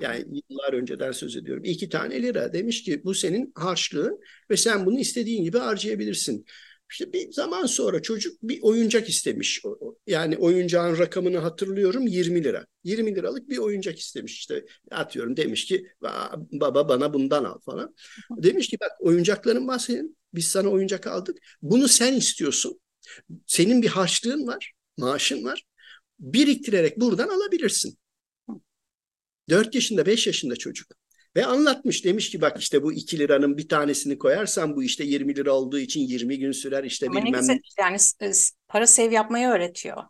Yani 0.00 0.24
yıllar 0.50 0.72
önceden 0.72 1.12
söz 1.12 1.36
ediyorum. 1.36 1.64
İki 1.64 1.88
tane 1.88 2.22
lira 2.22 2.52
demiş 2.52 2.82
ki 2.82 3.04
bu 3.04 3.14
senin 3.14 3.52
harçlığın 3.54 4.20
ve 4.50 4.56
sen 4.56 4.86
bunu 4.86 4.98
istediğin 4.98 5.44
gibi 5.44 5.58
harcayabilirsin. 5.58 6.44
İşte 6.90 7.12
bir 7.12 7.32
zaman 7.32 7.66
sonra 7.66 8.02
çocuk 8.02 8.42
bir 8.42 8.58
oyuncak 8.62 9.08
istemiş. 9.08 9.62
Yani 10.06 10.36
oyuncağın 10.36 10.98
rakamını 10.98 11.38
hatırlıyorum 11.38 12.06
20 12.06 12.44
lira. 12.44 12.66
20 12.84 13.14
liralık 13.14 13.48
bir 13.48 13.58
oyuncak 13.58 13.98
istemiş 13.98 14.38
işte. 14.38 14.64
Atıyorum 14.90 15.36
demiş 15.36 15.64
ki 15.66 15.86
"Aa, 16.02 16.36
baba 16.52 16.88
bana 16.88 17.14
bundan 17.14 17.44
al 17.44 17.58
falan. 17.64 17.94
Demiş 18.30 18.68
ki 18.68 18.76
bak 18.80 18.90
oyuncakların 19.00 19.68
var 19.68 19.78
senin. 19.78 20.16
Biz 20.34 20.46
sana 20.46 20.68
oyuncak 20.68 21.06
aldık. 21.06 21.38
Bunu 21.62 21.88
sen 21.88 22.14
istiyorsun. 22.14 22.80
Senin 23.46 23.82
bir 23.82 23.88
harçlığın 23.88 24.46
var, 24.46 24.72
maaşın 24.96 25.44
var. 25.44 25.64
Biriktirerek 26.20 27.00
buradan 27.00 27.28
alabilirsin. 27.28 27.98
4 29.50 29.74
yaşında 29.74 30.06
5 30.06 30.26
yaşında 30.26 30.56
çocuk. 30.56 30.88
Ve 31.38 31.46
anlatmış 31.46 32.04
demiş 32.04 32.30
ki 32.30 32.40
bak 32.40 32.60
işte 32.60 32.82
bu 32.82 32.92
2 32.92 33.18
liranın 33.18 33.58
bir 33.58 33.68
tanesini 33.68 34.18
koyarsan 34.18 34.76
bu 34.76 34.82
işte 34.84 35.04
20 35.04 35.36
lira 35.36 35.52
olduğu 35.52 35.78
için 35.78 36.00
20 36.00 36.38
gün 36.38 36.52
sürer 36.52 36.84
işte 36.84 37.12
Ama 37.12 37.20
ne 37.20 37.30
bilmem 37.30 37.30
güzel 37.30 37.54
ne. 37.54 37.60
yani 37.80 37.98
s- 37.98 38.32
s- 38.32 38.54
para 38.68 38.86
save 38.86 39.14
yapmayı 39.14 39.48
öğretiyor. 39.48 40.04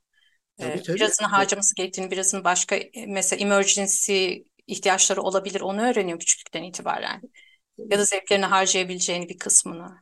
Tabii, 0.58 0.80
Ee, 0.80 0.82
tabii. 0.82 1.00
birazını 1.00 1.28
harcaması 1.28 1.74
gerektiğini, 1.76 2.10
birazını 2.10 2.44
başka 2.44 2.76
e, 2.76 3.06
mesela 3.08 3.40
emergency 3.42 4.34
ihtiyaçları 4.66 5.22
olabilir 5.22 5.60
onu 5.60 5.82
öğreniyor 5.90 6.18
küçüklükten 6.20 6.64
itibaren. 6.64 7.24
Ya 7.90 7.98
da 7.98 8.04
zevklerini 8.04 8.46
harcayabileceğini 8.46 9.28
bir 9.28 9.38
kısmını. 9.38 9.96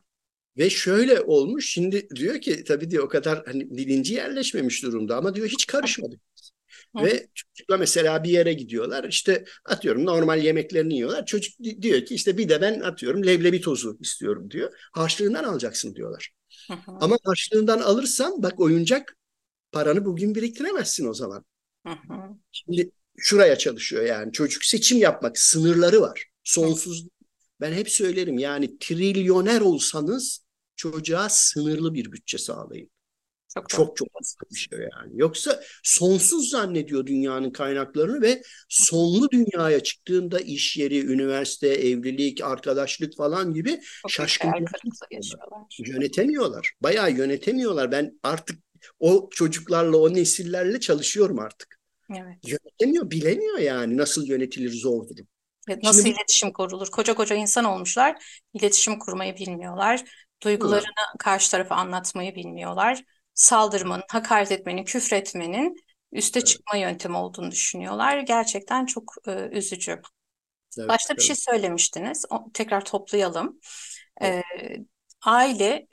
Ve 0.57 0.69
şöyle 0.69 1.21
olmuş 1.21 1.69
şimdi 1.69 2.09
diyor 2.15 2.41
ki 2.41 2.63
tabii 2.63 2.91
diyor 2.91 3.03
o 3.03 3.07
kadar 3.09 3.45
hani 3.45 3.77
bilinci 3.77 4.13
yerleşmemiş 4.13 4.83
durumda 4.83 5.17
ama 5.17 5.35
diyor 5.35 5.47
hiç 5.47 5.65
karışmadık. 5.67 6.21
Hı. 6.97 7.03
Ve 7.05 7.27
çocukla 7.35 7.77
mesela 7.77 8.23
bir 8.23 8.29
yere 8.29 8.53
gidiyorlar 8.53 9.03
işte 9.03 9.45
atıyorum 9.65 10.05
normal 10.05 10.43
yemeklerini 10.43 10.93
yiyorlar. 10.95 11.25
Çocuk 11.25 11.59
di- 11.63 11.81
diyor 11.81 12.05
ki 12.05 12.15
işte 12.15 12.37
bir 12.37 12.49
de 12.49 12.61
ben 12.61 12.79
atıyorum 12.79 13.25
leblebi 13.25 13.61
tozu 13.61 13.97
istiyorum 14.01 14.51
diyor. 14.51 14.73
Harçlığından 14.93 15.43
alacaksın 15.43 15.95
diyorlar. 15.95 16.31
Hı 16.67 16.73
hı, 16.73 16.91
Ama 17.01 17.17
harçlığından 17.25 17.79
alırsan 17.79 18.43
bak 18.43 18.59
oyuncak 18.59 19.17
paranı 19.71 20.05
bugün 20.05 20.35
biriktiremezsin 20.35 21.07
o 21.09 21.13
zaman. 21.13 21.45
hı 21.85 21.89
hı. 21.89 22.37
Şimdi 22.51 22.91
şuraya 23.17 23.57
çalışıyor 23.57 24.03
yani. 24.05 24.31
Çocuk 24.31 24.63
seçim 24.65 24.97
yapmak 24.97 25.37
sınırları 25.39 26.01
var. 26.01 26.25
Sonsuz. 26.43 27.07
Ben 27.61 27.73
hep 27.73 27.89
söylerim 27.91 28.37
yani 28.39 28.77
trilyoner 28.79 29.61
olsanız 29.61 30.45
çocuğa 30.75 31.29
sınırlı 31.29 31.93
bir 31.93 32.11
bütçe 32.11 32.37
sağlayın. 32.37 32.89
Çok. 33.61 33.69
Çok 33.69 33.97
çok 33.97 34.15
basit 34.15 34.39
bir 34.51 34.57
şey 34.57 34.79
yani. 34.79 35.11
Yoksa 35.13 35.63
sonsuz 35.83 36.49
zannediyor 36.49 37.05
dünyanın 37.05 37.51
kaynaklarını 37.51 38.21
ve 38.21 38.41
sonlu 38.69 39.29
dünyaya 39.31 39.79
çıktığında 39.79 40.39
iş 40.39 40.77
yeri, 40.77 41.05
üniversite, 41.05 41.67
evlilik, 41.67 42.43
arkadaşlık 42.43 43.17
falan 43.17 43.53
gibi 43.53 43.69
Çok 43.69 43.79
büyük 43.79 44.09
şaşkın 44.09 44.49
hayal 44.49 44.65
kırıklığı 44.65 45.07
yaşıyorlar. 45.11 45.61
yönetemiyorlar. 45.79 46.71
Bayağı 46.81 47.11
yönetemiyorlar. 47.11 47.91
Ben 47.91 48.19
artık 48.23 48.59
o 48.99 49.29
çocuklarla, 49.31 49.97
o 49.97 50.13
nesillerle 50.13 50.79
çalışıyorum 50.79 51.39
artık. 51.39 51.79
Evet. 52.09 52.37
Yönetemiyor, 52.47 53.11
bilemiyor 53.11 53.57
yani 53.57 53.97
nasıl 53.97 54.27
yönetilir 54.27 54.71
zor 54.71 55.09
durum. 55.09 55.27
Nasıl 55.83 56.03
Şimdi 56.03 56.15
iletişim 56.15 56.53
kurulur? 56.53 56.91
Koca 56.91 57.13
koca 57.13 57.35
insan 57.35 57.65
olmuşlar, 57.65 58.41
iletişim 58.53 58.99
kurmayı 58.99 59.35
bilmiyorlar. 59.35 60.03
Duygularını 60.43 61.17
karşı 61.19 61.51
tarafa 61.51 61.75
anlatmayı 61.75 62.35
bilmiyorlar. 62.35 63.03
Saldırmanın, 63.37 64.03
hakaret 64.11 64.53
etmenin, 64.53 64.85
küfretmenin 64.85 65.77
üste 66.13 66.41
çıkma 66.41 66.77
yöntemi 66.77 67.17
olduğunu 67.17 67.51
düşünüyorlar. 67.51 68.19
Gerçekten 68.19 68.87
çok 68.87 69.13
e, 69.27 69.49
üzücü. 69.51 70.01
Evet, 70.77 70.89
Başta 70.89 71.17
bir 71.17 71.21
evet. 71.21 71.27
şey 71.27 71.35
söylemiştiniz. 71.35 72.25
O- 72.31 72.51
tekrar 72.53 72.85
toplayalım. 72.85 73.59
Evet. 74.21 74.43
Ee, 74.61 74.77
aile 75.25 75.87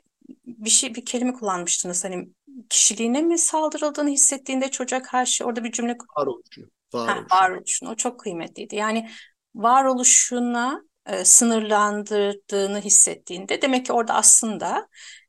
bir 0.47 0.71
şey 0.71 0.95
bir 0.95 1.05
kelime 1.05 1.33
kullanmıştınız. 1.35 2.05
Hani 2.05 2.29
kişiliğine 2.71 3.23
mi 3.23 3.39
saldırıldığını 3.39 4.11
hissettiğinde 4.11 4.71
çocuğa 4.71 5.03
karşı 5.03 5.45
orada 5.45 5.65
bir 5.65 5.73
cümle 5.73 5.97
Varoluşu. 6.17 6.71
Varoluşu. 6.95 7.27
varoluşunu. 7.31 7.91
O 7.91 7.95
çok 7.97 8.21
kıymetliydi. 8.21 8.77
Yani 8.77 9.11
varoluşuna 9.55 10.83
e, 11.07 11.25
sınırlandırdığını 11.25 12.81
hissettiğinde 12.81 13.63
demek 13.63 13.87
ki 13.87 13.93
orada 13.93 14.15
aslında 14.15 14.89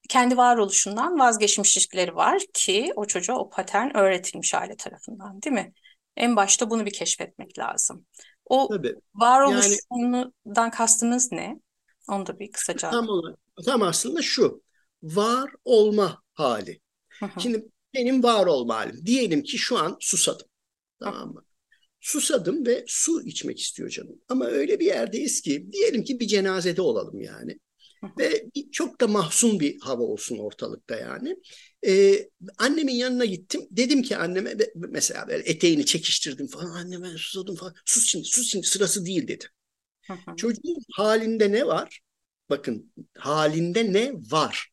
kendi 0.09 0.37
varoluşundan 0.37 1.19
vazgeçmişlikleri 1.19 2.15
var 2.15 2.41
ki 2.53 2.93
o 2.95 3.05
çocuğa 3.05 3.37
o 3.37 3.49
patern 3.49 3.97
öğretilmiş 3.97 4.53
aile 4.53 4.75
tarafından, 4.75 5.41
değil 5.41 5.53
mi? 5.53 5.73
En 6.17 6.35
başta 6.35 6.69
bunu 6.69 6.85
bir 6.85 6.93
keşfetmek 6.93 7.59
lazım. 7.59 8.05
O 8.45 8.67
Tabii. 8.67 8.95
varoluşundan 9.15 10.71
kastınız 10.71 11.31
ne? 11.31 11.59
Onu 12.09 12.25
da 12.27 12.39
bir 12.39 12.51
kısaca. 12.51 12.91
Tam, 12.91 13.09
olarak- 13.09 13.39
tam 13.65 13.81
aslında 13.81 14.21
şu. 14.21 14.63
Var 15.03 15.51
olma 15.65 16.21
hali. 16.33 16.79
Şimdi 17.39 17.65
benim 17.93 18.23
var 18.23 18.45
olma 18.45 18.75
halim. 18.75 19.05
Diyelim 19.05 19.43
ki 19.43 19.57
şu 19.57 19.77
an 19.77 19.97
susadım. 19.99 20.47
Tamam 20.99 21.33
mı? 21.33 21.43
Susadım 21.99 22.65
ve 22.65 22.83
su 22.87 23.21
içmek 23.25 23.59
istiyor 23.59 23.89
canım. 23.89 24.21
Ama 24.29 24.45
öyle 24.45 24.79
bir 24.79 24.85
yerdeyiz 24.85 25.41
ki 25.41 25.69
diyelim 25.71 26.03
ki 26.03 26.19
bir 26.19 26.27
cenazede 26.27 26.81
olalım 26.81 27.21
yani. 27.21 27.59
Ve 28.19 28.45
çok 28.71 29.01
da 29.01 29.07
mahzun 29.07 29.59
bir 29.59 29.79
hava 29.81 30.03
olsun 30.03 30.37
ortalıkta 30.37 30.95
yani. 30.95 31.35
Ee, 31.87 32.29
annemin 32.57 32.93
yanına 32.93 33.25
gittim. 33.25 33.61
Dedim 33.71 34.01
ki 34.01 34.17
anneme 34.17 34.55
mesela 34.75 35.27
böyle 35.27 35.43
eteğini 35.49 35.85
çekiştirdim 35.85 36.47
falan. 36.47 36.71
Anne 36.71 37.01
ben 37.01 37.15
susadım 37.15 37.55
falan. 37.55 37.73
Sus 37.85 38.05
şimdi 38.05 38.25
sus 38.25 38.47
şimdi 38.47 38.67
sırası 38.67 39.05
değil 39.05 39.27
dedi. 39.27 39.45
Çocuğun 40.35 40.77
halinde 40.93 41.51
ne 41.51 41.67
var? 41.67 41.99
Bakın 42.49 42.93
halinde 43.17 43.93
ne 43.93 44.13
var? 44.13 44.69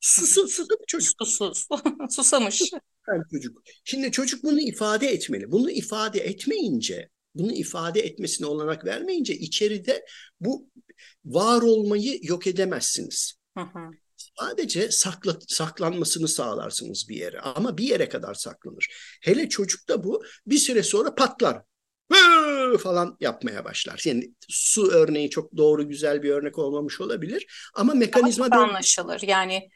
Susu, 0.00 0.48
susadı 0.48 0.74
çocuk. 0.86 1.14
Susuz. 1.22 1.66
Susamış. 2.10 2.62
Yani 3.08 3.22
çocuk. 3.30 3.62
Şimdi 3.84 4.10
çocuk 4.12 4.44
bunu 4.44 4.60
ifade 4.60 5.08
etmeli. 5.08 5.50
Bunu 5.50 5.70
ifade 5.70 6.20
etmeyince, 6.20 7.08
bunu 7.38 7.52
ifade 7.52 8.00
etmesine 8.00 8.46
olanak 8.46 8.84
vermeyince 8.84 9.34
içeride 9.34 10.04
bu 10.40 10.70
var 11.24 11.62
olmayı 11.62 12.18
yok 12.22 12.46
edemezsiniz. 12.46 13.34
Hı 13.58 13.64
hı. 13.64 13.90
Sadece 14.40 14.90
sakla, 14.90 15.36
saklanmasını 15.48 16.28
sağlarsınız 16.28 17.08
bir 17.08 17.16
yere 17.16 17.40
ama 17.40 17.78
bir 17.78 17.84
yere 17.84 18.08
kadar 18.08 18.34
saklanır. 18.34 18.88
Hele 19.22 19.48
çocukta 19.48 20.04
bu 20.04 20.24
bir 20.46 20.58
süre 20.58 20.82
sonra 20.82 21.14
patlar. 21.14 21.62
Hı 22.12 22.78
falan 22.78 23.16
yapmaya 23.20 23.64
başlar. 23.64 24.02
Yani 24.04 24.34
su 24.48 24.90
örneği 24.90 25.30
çok 25.30 25.56
doğru 25.56 25.88
güzel 25.88 26.22
bir 26.22 26.30
örnek 26.30 26.58
olmamış 26.58 27.00
olabilir 27.00 27.70
ama 27.74 27.94
mekanizma 27.94 28.50
böyle. 28.50 28.62
anlaşılır. 28.62 29.22
Yani 29.22 29.70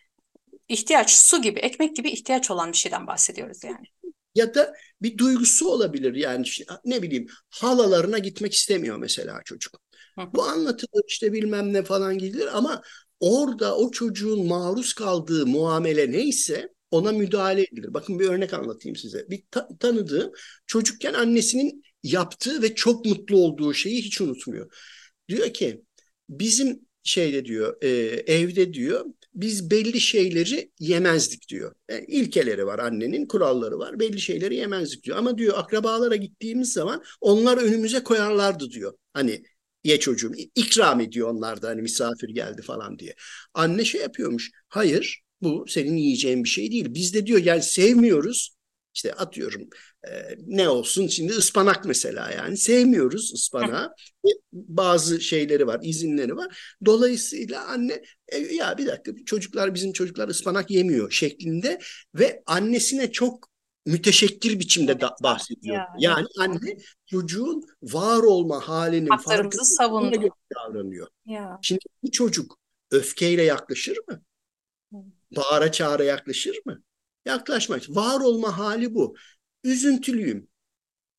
ihtiyaç 0.69 1.11
su 1.11 1.43
gibi, 1.43 1.61
ekmek 1.61 1.97
gibi 1.97 2.11
ihtiyaç 2.11 2.51
olan 2.51 2.73
bir 2.73 2.77
şeyden 2.77 3.07
bahsediyoruz 3.07 3.65
yani. 3.65 3.87
Ya 4.35 4.55
da 4.55 4.75
bir 5.03 5.19
duygusu 5.19 5.69
olabilir 5.71 6.15
yani 6.15 6.47
ne 6.85 7.03
bileyim 7.03 7.27
halalarına 7.51 8.19
gitmek 8.19 8.55
istemiyor 8.55 8.97
mesela 8.97 9.41
çocuk. 9.45 9.81
Bu 10.33 10.43
anlatılır 10.43 11.03
işte 11.09 11.33
bilmem 11.33 11.73
ne 11.73 11.83
falan 11.83 12.19
gidilir 12.19 12.59
ama 12.59 12.83
orada 13.21 13.77
o 13.77 13.91
çocuğun 13.91 14.47
maruz 14.47 14.93
kaldığı 14.93 15.47
muamele 15.47 16.13
neyse 16.13 16.69
ona 16.91 17.13
müdahale 17.13 17.63
edilir. 17.63 17.95
Bakın 17.95 18.19
bir 18.19 18.29
örnek 18.29 18.55
anlatayım 18.55 18.97
size. 18.97 19.27
Bir 19.31 19.43
ta- 19.51 19.69
tanıdığım 19.81 20.33
çocukken 20.67 21.15
annesinin 21.15 21.83
yaptığı 22.03 22.63
ve 22.63 22.75
çok 22.75 23.05
mutlu 23.07 23.37
olduğu 23.37 23.75
şeyi 23.75 24.03
hiç 24.03 24.21
unutmuyor. 24.21 24.73
Diyor 25.29 25.53
ki 25.55 25.85
bizim 26.29 26.81
şeyde 27.03 27.45
diyor 27.45 27.77
e, 27.83 27.89
evde 28.27 28.75
diyor 28.75 29.05
biz 29.35 29.71
belli 29.71 30.01
şeyleri 30.01 30.71
yemezdik 30.79 31.49
diyor. 31.49 31.75
Yani 31.91 32.05
ilkeleri 32.09 32.67
var 32.67 32.79
annenin 32.79 33.27
kuralları 33.27 33.79
var 33.79 34.01
belli 34.01 34.21
şeyleri 34.21 34.57
yemezdik 34.57 35.05
diyor. 35.05 35.17
Ama 35.17 35.39
diyor 35.39 35.59
akrabalara 35.59 36.17
gittiğimiz 36.17 36.73
zaman 36.73 37.03
onlar 37.21 37.57
önümüze 37.57 38.03
koyarlardı 38.03 38.71
diyor. 38.71 38.93
Hani 39.13 39.43
ye 39.85 40.01
çocuğum 40.01 40.33
ikram 40.55 41.01
ediyor 41.01 41.29
onlar 41.29 41.63
da 41.63 41.69
hani 41.69 41.83
misafir 41.83 42.29
geldi 42.29 42.63
falan 42.63 42.99
diye. 42.99 43.15
Anne 43.55 43.85
şey 43.85 44.01
yapıyormuş 44.01 44.51
hayır 44.69 45.23
bu 45.43 45.65
senin 45.69 45.97
yiyeceğin 45.97 46.45
bir 46.45 46.49
şey 46.49 46.71
değil. 46.71 46.87
Biz 46.89 47.15
de 47.15 47.27
diyor 47.27 47.45
yani 47.45 47.63
sevmiyoruz 47.63 48.57
işte 48.95 49.13
atıyorum 49.13 49.69
e, 50.09 50.11
ne 50.47 50.69
olsun 50.69 51.07
şimdi 51.07 51.33
ıspanak 51.33 51.85
mesela 51.85 52.31
yani 52.31 52.57
sevmiyoruz 52.57 53.33
ıspanağı. 53.35 53.95
E, 54.27 54.29
Bazı 54.53 55.21
şeyleri 55.21 55.67
var, 55.67 55.81
izinleri 55.83 56.37
var. 56.37 56.77
Dolayısıyla 56.87 57.65
anne 57.65 58.03
e, 58.29 58.39
ya 58.39 58.79
bir 58.79 58.87
dakika 58.87 59.13
çocuklar 59.27 59.75
bizim 59.75 59.93
çocuklar 59.93 60.29
ıspanak 60.29 60.71
yemiyor 60.71 61.11
şeklinde 61.11 61.79
ve 62.15 62.43
annesine 62.47 63.13
çok 63.13 63.51
müteşekkir 63.87 64.61
biçimde 64.61 65.01
da 65.01 65.17
bahsediyor. 65.23 65.77
Ya, 65.77 65.89
Yani 65.99 66.27
anne 66.39 66.77
çocuğun 67.07 67.63
var 67.83 68.23
olma 68.23 68.69
halinin 68.69 69.17
farkında 69.17 69.65
savundu. 69.65 70.29
davranıyor. 70.55 71.07
Ya. 71.27 71.59
Şimdi 71.63 71.81
bir 72.05 72.11
çocuk 72.11 72.59
öfkeyle 72.91 73.43
yaklaşır 73.43 73.99
mı? 74.09 74.23
Bağıra 75.37 75.73
çağıra 75.73 76.05
yaklaşır 76.05 76.61
mı? 76.67 76.83
Yaklaşmaz. 77.25 77.91
Var 77.91 78.21
olma 78.21 78.59
hali 78.59 78.95
bu. 78.95 79.17
Üzüntülüyüm. 79.65 80.49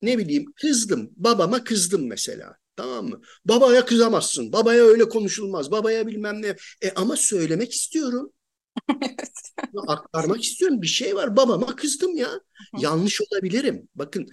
Ne 0.02 0.18
bileyim 0.18 0.52
kızdım. 0.56 1.10
Babama 1.16 1.64
kızdım 1.64 2.06
mesela. 2.08 2.56
Tamam 2.76 3.06
mı? 3.08 3.20
Babaya 3.44 3.86
kızamazsın. 3.86 4.52
Babaya 4.52 4.84
öyle 4.84 5.08
konuşulmaz. 5.08 5.70
Babaya 5.70 6.06
bilmem 6.06 6.42
ne. 6.42 6.56
E 6.82 6.90
ama 6.96 7.16
söylemek 7.16 7.72
istiyorum. 7.72 8.32
Aktarmak 9.88 10.44
istiyorum. 10.44 10.82
Bir 10.82 10.86
şey 10.86 11.16
var. 11.16 11.36
Babama 11.36 11.76
kızdım 11.76 12.16
ya. 12.16 12.30
Yanlış 12.78 13.20
olabilirim. 13.22 13.88
Bakın 13.94 14.28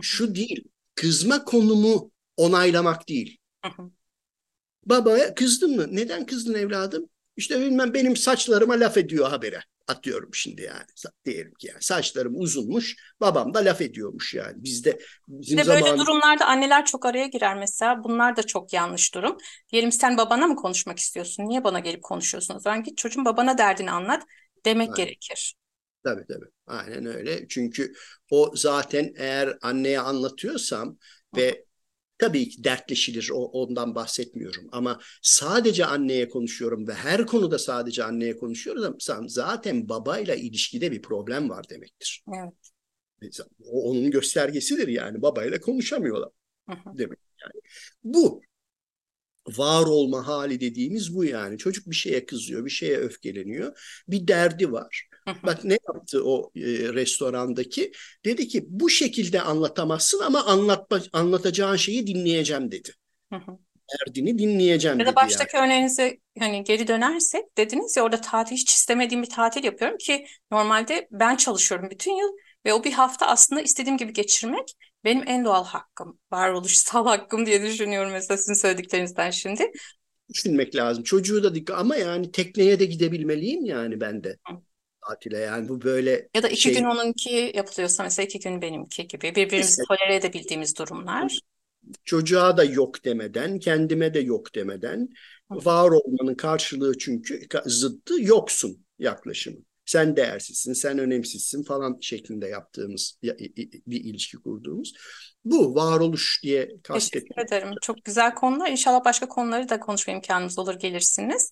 şu 0.00 0.34
değil. 0.34 0.64
Kızma 0.94 1.44
konumu 1.44 2.10
onaylamak 2.36 3.08
değil. 3.08 3.38
Babaya 4.86 5.34
kızdın 5.34 5.76
mı? 5.76 5.86
Neden 5.90 6.26
kızdın 6.26 6.54
evladım? 6.54 7.08
İşte 7.36 7.60
bilmem 7.60 7.94
benim 7.94 8.16
saçlarıma 8.16 8.74
laf 8.74 8.96
ediyor 8.96 9.28
habere. 9.30 9.60
Atıyorum 9.88 10.30
şimdi 10.34 10.62
yani. 10.62 10.84
Diyelim 11.24 11.54
ki 11.54 11.66
yani 11.66 11.82
saçlarım 11.82 12.40
uzunmuş. 12.40 12.96
Babam 13.20 13.54
da 13.54 13.58
laf 13.58 13.80
ediyormuş 13.80 14.34
yani. 14.34 14.54
Bizde 14.56 14.98
bizim 15.28 15.58
Bir 15.58 15.64
de 15.64 15.68
böyle 15.68 15.96
durumlarda 15.98 16.46
anneler 16.46 16.84
çok 16.84 17.06
araya 17.06 17.26
girer 17.26 17.56
mesela. 17.56 18.04
Bunlar 18.04 18.36
da 18.36 18.42
çok 18.42 18.72
yanlış 18.72 19.14
durum. 19.14 19.36
Diyelim 19.72 19.92
sen 19.92 20.16
babana 20.16 20.46
mı 20.46 20.56
konuşmak 20.56 20.98
istiyorsun? 20.98 21.44
Niye 21.48 21.64
bana 21.64 21.78
gelip 21.78 22.02
konuşuyorsun? 22.02 22.54
O 22.54 22.58
zaman 22.60 22.82
git 22.82 22.96
çocuğun 22.98 23.24
babana 23.24 23.58
derdini 23.58 23.90
anlat 23.90 24.22
demek 24.64 24.88
Aynen. 24.88 24.96
gerekir. 24.96 25.54
Tabii 26.04 26.26
tabii. 26.28 26.46
Aynen 26.66 27.06
öyle. 27.06 27.48
Çünkü 27.48 27.92
o 28.30 28.52
zaten 28.56 29.12
eğer 29.16 29.58
anneye 29.62 30.00
anlatıyorsam 30.00 30.98
ve 31.36 31.64
tabii 32.18 32.48
ki 32.48 32.64
dertleşilir. 32.64 33.30
O, 33.32 33.44
ondan 33.44 33.94
bahsetmiyorum. 33.94 34.68
Ama 34.72 35.00
sadece 35.22 35.86
anneye 35.86 36.28
konuşuyorum 36.28 36.88
ve 36.88 36.94
her 36.94 37.26
konuda 37.26 37.58
sadece 37.58 38.04
anneye 38.04 38.36
konuşuyorsam 38.36 39.28
zaten 39.28 39.88
babayla 39.88 40.34
ilişkide 40.34 40.92
bir 40.92 41.02
problem 41.02 41.50
var 41.50 41.68
demektir. 41.70 42.24
Evet. 43.22 43.38
O 43.64 43.90
onun 43.90 44.10
göstergesidir 44.10 44.88
yani. 44.88 45.22
Babayla 45.22 45.60
konuşamıyorlar 45.60 46.30
demek 46.98 47.18
yani. 47.42 47.60
Bu 48.04 48.40
var 49.48 49.86
olma 49.86 50.26
hali 50.26 50.60
dediğimiz 50.60 51.14
bu 51.14 51.24
yani. 51.24 51.58
Çocuk 51.58 51.86
bir 51.86 51.94
şeye 51.94 52.26
kızıyor, 52.26 52.64
bir 52.64 52.70
şeye 52.70 52.96
öfkeleniyor. 52.96 54.02
Bir 54.08 54.28
derdi 54.28 54.72
var. 54.72 55.08
Bak 55.46 55.64
ne 55.64 55.78
yaptı 55.94 56.24
o 56.24 56.50
e, 56.56 56.60
restorandaki? 56.94 57.92
Dedi 58.24 58.48
ki 58.48 58.64
bu 58.68 58.90
şekilde 58.90 59.40
anlatamazsın 59.40 60.20
ama 60.20 60.44
anlatma, 60.44 61.00
anlatacağın 61.12 61.76
şeyi 61.76 62.06
dinleyeceğim 62.06 62.70
dedi. 62.70 62.90
Derdini 64.06 64.38
dinleyeceğim 64.38 64.98
Ya 64.98 65.04
dedi 65.04 65.12
da 65.12 65.16
baştaki 65.16 65.56
örneğinize 65.56 66.18
hani 66.38 66.64
geri 66.64 66.88
dönersek 66.88 67.58
dediniz 67.58 67.96
ya 67.96 68.02
orada 68.02 68.20
tatil 68.20 68.56
hiç 68.56 68.70
istemediğim 68.74 69.22
bir 69.22 69.30
tatil 69.30 69.64
yapıyorum 69.64 69.98
ki 69.98 70.26
normalde 70.50 71.08
ben 71.10 71.36
çalışıyorum 71.36 71.90
bütün 71.90 72.12
yıl 72.16 72.28
ve 72.66 72.72
o 72.74 72.84
bir 72.84 72.92
hafta 72.92 73.26
aslında 73.26 73.60
istediğim 73.60 73.96
gibi 73.96 74.12
geçirmek 74.12 74.76
benim 75.04 75.24
en 75.26 75.44
doğal 75.44 75.64
hakkım, 75.64 76.18
varoluşsal 76.32 77.06
hakkım 77.06 77.46
diye 77.46 77.62
düşünüyorum 77.62 78.12
mesela 78.12 78.38
sizin 78.38 78.54
söylediklerinizden 78.54 79.30
şimdi. 79.30 79.72
Düşünmek 80.34 80.76
lazım. 80.76 81.04
Çocuğu 81.04 81.42
da 81.42 81.54
dikkat 81.54 81.78
ama 81.78 81.96
yani 81.96 82.32
tekneye 82.32 82.80
de 82.80 82.84
gidebilmeliyim 82.84 83.64
yani 83.64 84.00
ben 84.00 84.24
de. 84.24 84.36
Tatile 85.08 85.38
yani 85.38 85.68
bu 85.68 85.82
böyle 85.82 86.28
Ya 86.34 86.42
da 86.42 86.48
iki 86.48 86.70
şey 86.70 86.72
gün 86.72 86.84
onunki 86.84 87.52
yapılıyorsa 87.54 88.02
mesela 88.02 88.26
iki 88.26 88.38
gün 88.40 88.62
benimki 88.62 89.08
gibi 89.08 89.34
birbirimizi 89.34 89.78
Mesela. 89.78 89.86
tolere 89.88 90.14
edebildiğimiz 90.14 90.78
durumlar. 90.78 91.38
çocuğa 92.04 92.56
da 92.56 92.64
yok 92.64 93.04
demeden, 93.04 93.58
kendime 93.58 94.14
de 94.14 94.18
yok 94.20 94.54
demeden 94.54 95.08
Hı. 95.50 95.58
var 95.64 95.90
olmanın 95.90 96.34
karşılığı 96.34 96.98
çünkü 96.98 97.40
zıttı 97.66 98.14
yoksun 98.22 98.86
yaklaşımı. 98.98 99.58
Sen 99.86 100.16
değersizsin, 100.16 100.72
sen 100.72 100.98
önemsizsin 100.98 101.62
falan 101.64 101.98
şeklinde 102.00 102.48
yaptığımız 102.48 103.18
bir 103.86 104.00
ilişki 104.04 104.36
kurduğumuz. 104.36 104.92
Bu 105.44 105.74
varoluş 105.74 106.40
diye 106.42 106.70
kastettim. 106.82 107.36
Teşekkür 107.36 107.42
ederim. 107.42 107.74
Çok 107.82 108.04
güzel 108.04 108.34
konular. 108.34 108.68
İnşallah 108.70 109.04
başka 109.04 109.28
konuları 109.28 109.68
da 109.68 109.80
konuşma 109.80 110.12
imkanımız 110.12 110.58
olur 110.58 110.74
gelirsiniz. 110.74 111.50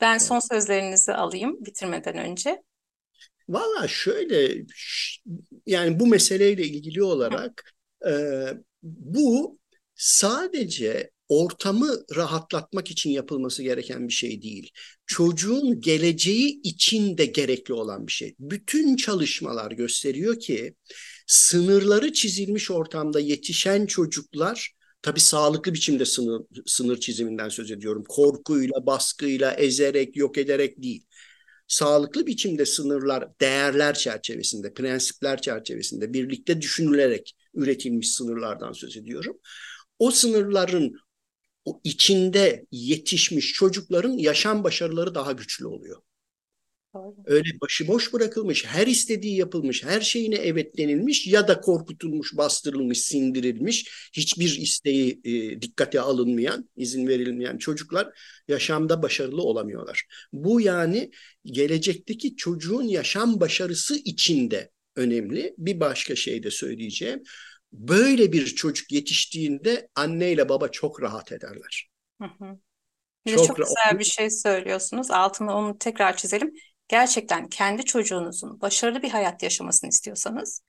Ben 0.00 0.18
son 0.18 0.38
sözlerinizi 0.38 1.14
alayım 1.14 1.64
bitirmeden 1.64 2.16
önce. 2.16 2.62
Valla 3.48 3.88
şöyle 3.88 4.64
yani 5.66 6.00
bu 6.00 6.06
meseleyle 6.06 6.66
ilgili 6.66 7.02
olarak 7.02 7.74
e, 8.06 8.12
bu 8.82 9.58
sadece 9.94 11.10
ortamı 11.28 11.96
rahatlatmak 12.16 12.90
için 12.90 13.10
yapılması 13.10 13.62
gereken 13.62 14.08
bir 14.08 14.12
şey 14.12 14.42
değil. 14.42 14.70
Çocuğun 15.06 15.80
geleceği 15.80 16.60
için 16.62 17.18
de 17.18 17.26
gerekli 17.26 17.74
olan 17.74 18.06
bir 18.06 18.12
şey. 18.12 18.34
Bütün 18.38 18.96
çalışmalar 18.96 19.70
gösteriyor 19.72 20.40
ki 20.40 20.74
sınırları 21.26 22.12
çizilmiş 22.12 22.70
ortamda 22.70 23.20
yetişen 23.20 23.86
çocuklar 23.86 24.72
tabii 25.02 25.20
sağlıklı 25.20 25.74
biçimde 25.74 26.04
sınır, 26.04 26.42
sınır 26.66 27.00
çiziminden 27.00 27.48
söz 27.48 27.70
ediyorum. 27.70 28.04
Korkuyla, 28.08 28.86
baskıyla, 28.86 29.52
ezerek, 29.52 30.16
yok 30.16 30.38
ederek 30.38 30.82
değil 30.82 31.04
sağlıklı 31.68 32.26
biçimde 32.26 32.66
sınırlar, 32.66 33.28
değerler 33.40 33.94
çerçevesinde, 33.94 34.74
prensipler 34.74 35.42
çerçevesinde 35.42 36.12
birlikte 36.12 36.60
düşünülerek 36.60 37.36
üretilmiş 37.54 38.12
sınırlardan 38.12 38.72
söz 38.72 38.96
ediyorum. 38.96 39.38
O 39.98 40.10
sınırların 40.10 40.96
o 41.64 41.80
içinde 41.84 42.66
yetişmiş 42.70 43.52
çocukların 43.52 44.12
yaşam 44.12 44.64
başarıları 44.64 45.14
daha 45.14 45.32
güçlü 45.32 45.66
oluyor. 45.66 46.02
Doğru. 46.94 47.14
Öyle 47.24 47.48
başıboş 47.60 48.12
bırakılmış, 48.12 48.66
her 48.66 48.86
istediği 48.86 49.36
yapılmış, 49.36 49.84
her 49.84 50.00
şeyine 50.00 50.34
evet 50.34 50.78
denilmiş 50.78 51.26
ya 51.26 51.48
da 51.48 51.60
korkutulmuş, 51.60 52.36
bastırılmış, 52.36 53.00
sindirilmiş, 53.00 54.10
hiçbir 54.12 54.58
isteği 54.58 55.20
e, 55.24 55.62
dikkate 55.62 56.00
alınmayan, 56.00 56.68
izin 56.76 57.08
verilmeyen 57.08 57.58
çocuklar 57.58 58.08
yaşamda 58.48 59.02
başarılı 59.02 59.42
olamıyorlar. 59.42 60.06
Bu 60.32 60.60
yani 60.60 61.10
gelecekteki 61.44 62.36
çocuğun 62.36 62.82
yaşam 62.82 63.40
başarısı 63.40 63.96
içinde 64.04 64.70
önemli. 64.96 65.54
Bir 65.58 65.80
başka 65.80 66.16
şey 66.16 66.42
de 66.42 66.50
söyleyeceğim. 66.50 67.22
Böyle 67.72 68.32
bir 68.32 68.46
çocuk 68.46 68.92
yetiştiğinde 68.92 69.88
anneyle 69.94 70.48
baba 70.48 70.68
çok 70.68 71.02
rahat 71.02 71.32
ederler. 71.32 71.88
Hı 72.22 72.24
hı. 72.24 72.58
Bir 73.26 73.36
Çok 73.36 73.46
çok 73.46 73.56
güzel 73.56 73.98
bir 73.98 74.04
şey 74.04 74.30
söylüyorsunuz. 74.30 75.10
Altını 75.10 75.54
onu 75.54 75.78
tekrar 75.78 76.16
çizelim. 76.16 76.54
Gerçekten 76.88 77.48
kendi 77.48 77.84
çocuğunuzun 77.84 78.60
başarılı 78.60 79.02
bir 79.02 79.10
hayat 79.10 79.42
yaşamasını 79.42 79.90
istiyorsanız 79.90 80.62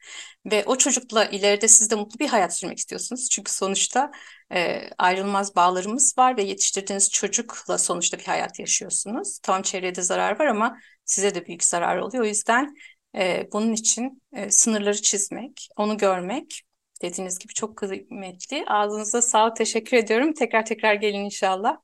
ve 0.45 0.63
o 0.65 0.77
çocukla 0.77 1.25
ileride 1.25 1.67
siz 1.67 1.91
de 1.91 1.95
mutlu 1.95 2.19
bir 2.19 2.27
hayat 2.27 2.57
sürmek 2.57 2.77
istiyorsunuz. 2.77 3.29
Çünkü 3.29 3.51
sonuçta 3.51 4.11
e, 4.53 4.89
ayrılmaz 4.97 5.55
bağlarımız 5.55 6.17
var 6.17 6.37
ve 6.37 6.43
yetiştirdiğiniz 6.43 7.11
çocukla 7.11 7.77
sonuçta 7.77 8.17
bir 8.19 8.23
hayat 8.25 8.59
yaşıyorsunuz. 8.59 9.39
Tamam 9.43 9.61
çevreye 9.61 9.95
de 9.95 10.01
zarar 10.01 10.39
var 10.39 10.45
ama 10.45 10.77
size 11.05 11.35
de 11.35 11.45
büyük 11.45 11.63
zarar 11.63 11.97
oluyor. 11.97 12.23
O 12.23 12.27
yüzden 12.27 12.75
e, 13.17 13.47
bunun 13.53 13.73
için 13.73 14.21
e, 14.33 14.51
sınırları 14.51 15.01
çizmek, 15.01 15.69
onu 15.77 15.97
görmek 15.97 16.61
dediğiniz 17.01 17.39
gibi 17.39 17.53
çok 17.53 17.77
kıymetli. 17.77 18.63
Ağzınıza 18.67 19.21
sağlık, 19.21 19.55
teşekkür 19.55 19.97
ediyorum. 19.97 20.33
Tekrar 20.33 20.65
tekrar 20.65 20.93
gelin 20.93 21.25
inşallah. 21.25 21.77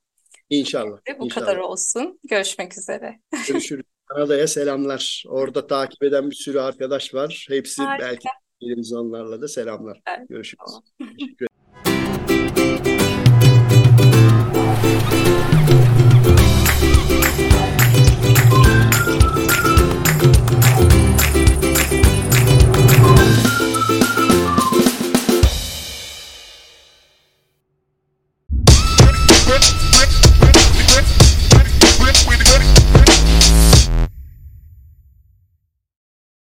İnşallah. 0.50 0.98
Ve 1.08 1.20
bu 1.20 1.24
inşallah. 1.24 1.46
kadar 1.46 1.56
olsun. 1.56 2.20
Görüşmek 2.24 2.78
üzere. 2.78 3.20
Görüşürüz. 3.48 3.91
Kanada'ya 4.14 4.46
selamlar. 4.46 5.24
Orada 5.28 5.66
takip 5.66 6.02
eden 6.02 6.30
bir 6.30 6.34
sürü 6.34 6.58
arkadaş 6.60 7.14
var. 7.14 7.46
Hepsi 7.50 7.82
Harika. 7.82 8.04
belki 8.06 8.28
geliriz 8.60 8.92
onlarla 8.92 9.42
da 9.42 9.48
selamlar. 9.48 10.00
Evet, 10.18 10.28
Görüşürüz. 10.28 10.64
tamam. 10.66 10.82
Teşekkür 11.18 11.46
ederim. 11.46 11.52